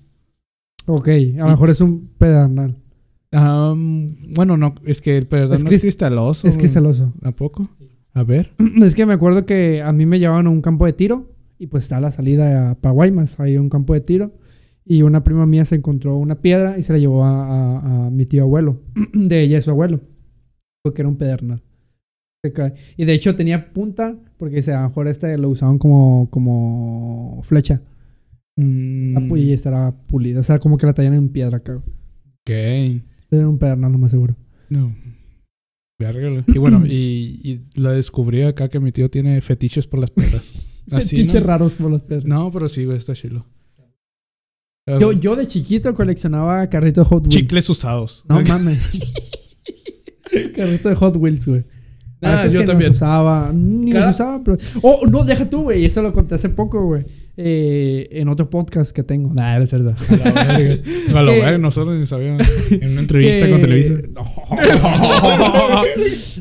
[0.86, 2.76] Ok, a lo mejor es un pedernal.
[3.32, 6.48] Bueno, no, es que el perdón Es no es cristaloso.
[6.48, 7.12] Es cristaloso.
[7.22, 7.68] ¿A poco?
[8.16, 8.52] A ver.
[8.82, 11.66] Es que me acuerdo que a mí me llevaban a un campo de tiro y
[11.68, 14.32] pues está la salida para Guaymas, hay un campo de tiro
[14.84, 18.10] y una prima mía se encontró una piedra y se la llevó a, a- a
[18.10, 18.80] mi tío abuelo,
[19.12, 20.00] de ella y su abuelo,
[20.82, 21.62] porque era un pedernal.
[22.96, 27.80] Y de hecho tenía punta porque a lo mejor este lo usaban como, como flecha
[28.58, 31.76] Mm, La pu- y estará pulida, o sea, como que la tallan en piedra acá.
[31.76, 32.50] ok.
[33.30, 34.34] Era un pedernal, lo más seguro.
[34.70, 34.94] No.
[35.98, 36.44] Verga.
[36.46, 40.10] Y bueno, y, y la descubrí acá que mi tío tiene fetiches por las.
[40.90, 41.46] Así, Pinches ¿no?
[41.48, 42.24] raros por las piedras.
[42.26, 43.44] No, pero sí, güey, está chilo.
[45.00, 47.34] Yo, yo de chiquito coleccionaba carritos de Hot Wheels.
[47.34, 48.24] Chicles usados.
[48.28, 48.92] No mames.
[50.54, 51.64] Carrito de Hot Wheels, güey.
[52.22, 52.90] Ah, yo que también.
[52.90, 53.50] Los usaba.
[53.52, 54.56] Ni Cada- los usaba, pero.
[54.82, 55.84] Oh, no, deja tú, güey.
[55.84, 57.04] Eso lo conté hace poco, güey.
[57.38, 59.32] Eh, en otro podcast que tengo.
[59.34, 59.90] Nah, es cierto.
[60.08, 60.82] A la verga.
[61.18, 62.42] A la Que- verga, nosotros ni sabíamos.
[62.70, 63.94] En una entrevista Que- con Televisa.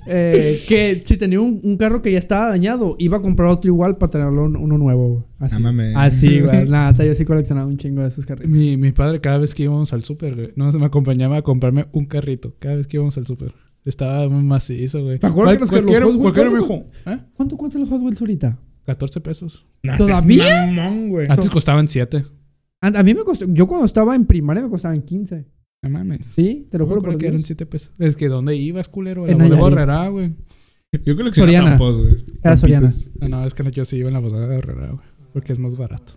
[0.07, 3.69] Eh, que si tenía un, un carro que ya estaba dañado, iba a comprar otro
[3.71, 5.27] igual para tenerlo un- uno nuevo.
[5.39, 5.55] Así.
[5.95, 6.69] Así, güey.
[6.69, 8.51] Nada, yo sí coleccionaba un chingo de esos carritos.
[8.51, 11.87] Mi, mi padre, cada vez que íbamos al súper, güey, no me acompañaba a comprarme
[11.91, 12.53] un carrito.
[12.59, 13.53] Cada vez que íbamos al súper.
[13.83, 15.19] Estaba muy macizo, güey.
[15.21, 16.75] Me acuerdo que los- Hot Wheels, cualquiera me ¿cuánto?
[16.75, 17.17] dijo, ¿eh?
[17.35, 18.59] ¿Cuánto cuestan los Hot Wheels ahorita?
[18.86, 19.65] 14 pesos.
[19.83, 20.65] No ¿Todavía?
[20.67, 21.27] mamón, güey.
[21.29, 22.25] Antes costaban 7.
[22.81, 23.45] A, a mí me costó.
[23.47, 25.45] Yo cuando estaba en primaria me costaban 15.
[25.83, 26.25] No mames.
[26.27, 27.47] Sí, te lo Yo juro creo por que eran Dios.
[27.47, 27.91] 7 pesos.
[27.99, 29.27] Es que ¿dónde ibas, culero?
[29.27, 29.45] En La.
[29.67, 30.36] Herrera, güey.
[31.03, 31.69] Yo coleccionaba Soriana.
[31.71, 32.25] tampos, güey.
[32.43, 32.89] Era Soriana.
[33.21, 35.05] Ah, no, es que yo sí iba en la bodega de Herrera, güey.
[35.33, 36.13] Porque es más barato.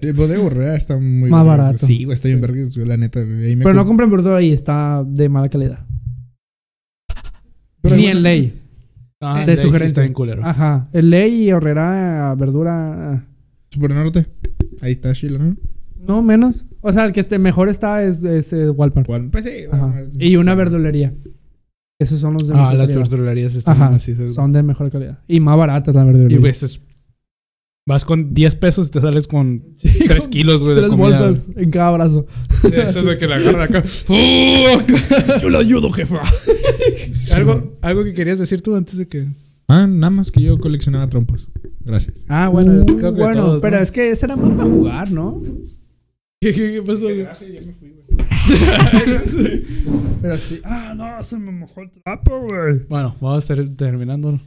[0.00, 1.86] El bodega Borrea está muy Más vergas, barato.
[1.86, 3.20] Sí, güey, está bien vergas, güey, la neta.
[3.20, 5.86] Ahí me Pero no com- compren verdura ahí, está de mala calidad.
[7.80, 8.18] Pero Ni bueno.
[8.18, 8.61] en ley.
[9.22, 10.44] Ah, De de ahí sí está bien culero.
[10.44, 10.88] Ajá.
[10.92, 13.12] En ley y ahorrera verdura.
[13.14, 13.24] ah,
[13.70, 14.26] Supernorte.
[14.80, 15.56] Ahí está Sheila, ¿no?
[16.06, 16.64] No, menos.
[16.80, 19.06] O sea, el que esté mejor está es, es eh, Walmart.
[19.30, 19.50] Pues sí.
[19.70, 19.86] Ajá.
[19.86, 20.20] Walmart.
[20.20, 21.14] Y una verdulería.
[22.00, 23.10] Esos son los de Ah, mejor las calidad.
[23.10, 23.96] verdulerías están Ajá.
[24.16, 24.32] güey.
[24.34, 25.20] Son de mejor calidad.
[25.28, 26.38] Y más baratas las verdulerías.
[26.38, 26.82] Y güey, es-
[27.86, 31.20] vas con 10 pesos y te sales con Sí, 3 con kilos, güey, de comida.
[31.20, 32.26] bolsas en cada brazo.
[32.72, 33.82] Eso es de que la agarra acá.
[35.42, 36.20] Yo le ayudo, jefa.
[37.12, 39.28] Sí, ¿Algo, algo que querías decir tú antes de que.
[39.68, 41.48] Ah, nada más que yo coleccionaba trompas.
[41.80, 42.26] Gracias.
[42.28, 43.82] Ah, bueno, Uh, creo que bueno, todos, pero ¿no?
[43.82, 45.40] es que ese era más para jugar, ¿no?
[46.40, 47.06] ¿Qué, qué, qué pasó?
[47.08, 48.02] Gracias, ya me fui, güey.
[50.20, 50.60] Pero sí.
[50.64, 52.80] Ah, no, se me mojó el trapo, güey.
[52.88, 54.38] Bueno, vamos a estar terminando.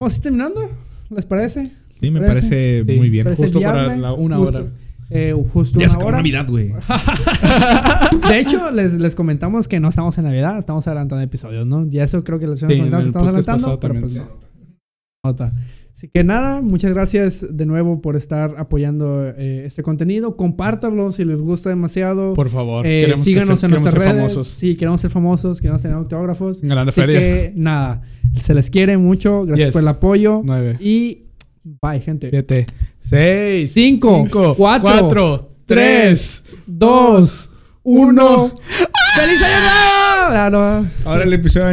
[0.00, 0.70] ¿Vamos a ir terminando?
[1.10, 1.70] ¿Les parece?
[1.98, 2.48] Sí, me ¿Parece?
[2.50, 2.96] parece Sí.
[2.98, 3.24] muy bien.
[3.24, 4.66] ¿Parece Justo para la una Justo- hora.
[5.08, 6.16] Eh, justo Ya se una acabó hora.
[6.18, 6.72] Navidad, güey.
[8.28, 11.86] De hecho, les, les comentamos que no estamos en Navidad, estamos adelantando episodios, ¿no?
[11.90, 14.28] Y eso creo que les Sí, habíamos en comentado que estamos adelantando, pero pues no.
[15.24, 15.52] Nota.
[15.94, 20.36] Así que nada, muchas gracias de nuevo por estar apoyando eh, este contenido.
[20.36, 22.34] Compártanlo si les gusta demasiado.
[22.34, 24.32] Por favor, Eh, queremos que síganos se- en queremos nuestras ser redes.
[24.32, 24.48] famosos.
[24.54, 26.62] Sí, queremos ser famosos, queremos tener autógrafos.
[26.62, 27.22] Así ferias.
[27.22, 28.02] que nada,
[28.34, 29.44] se les quiere mucho.
[29.46, 29.72] Gracias Yes.
[29.72, 30.42] por el apoyo.
[30.44, 31.22] Nueve, Y
[31.66, 32.30] bye, gente.
[32.30, 32.66] siete,
[33.00, 36.42] seis, Cinco, cinco, cuatro, cuatro, tres.
[36.66, 37.48] Dos,
[37.82, 38.52] uno.
[39.16, 39.96] ¡Feliz año nuevo!
[40.28, 40.82] Ah.
[41.04, 41.66] Ahora el episodio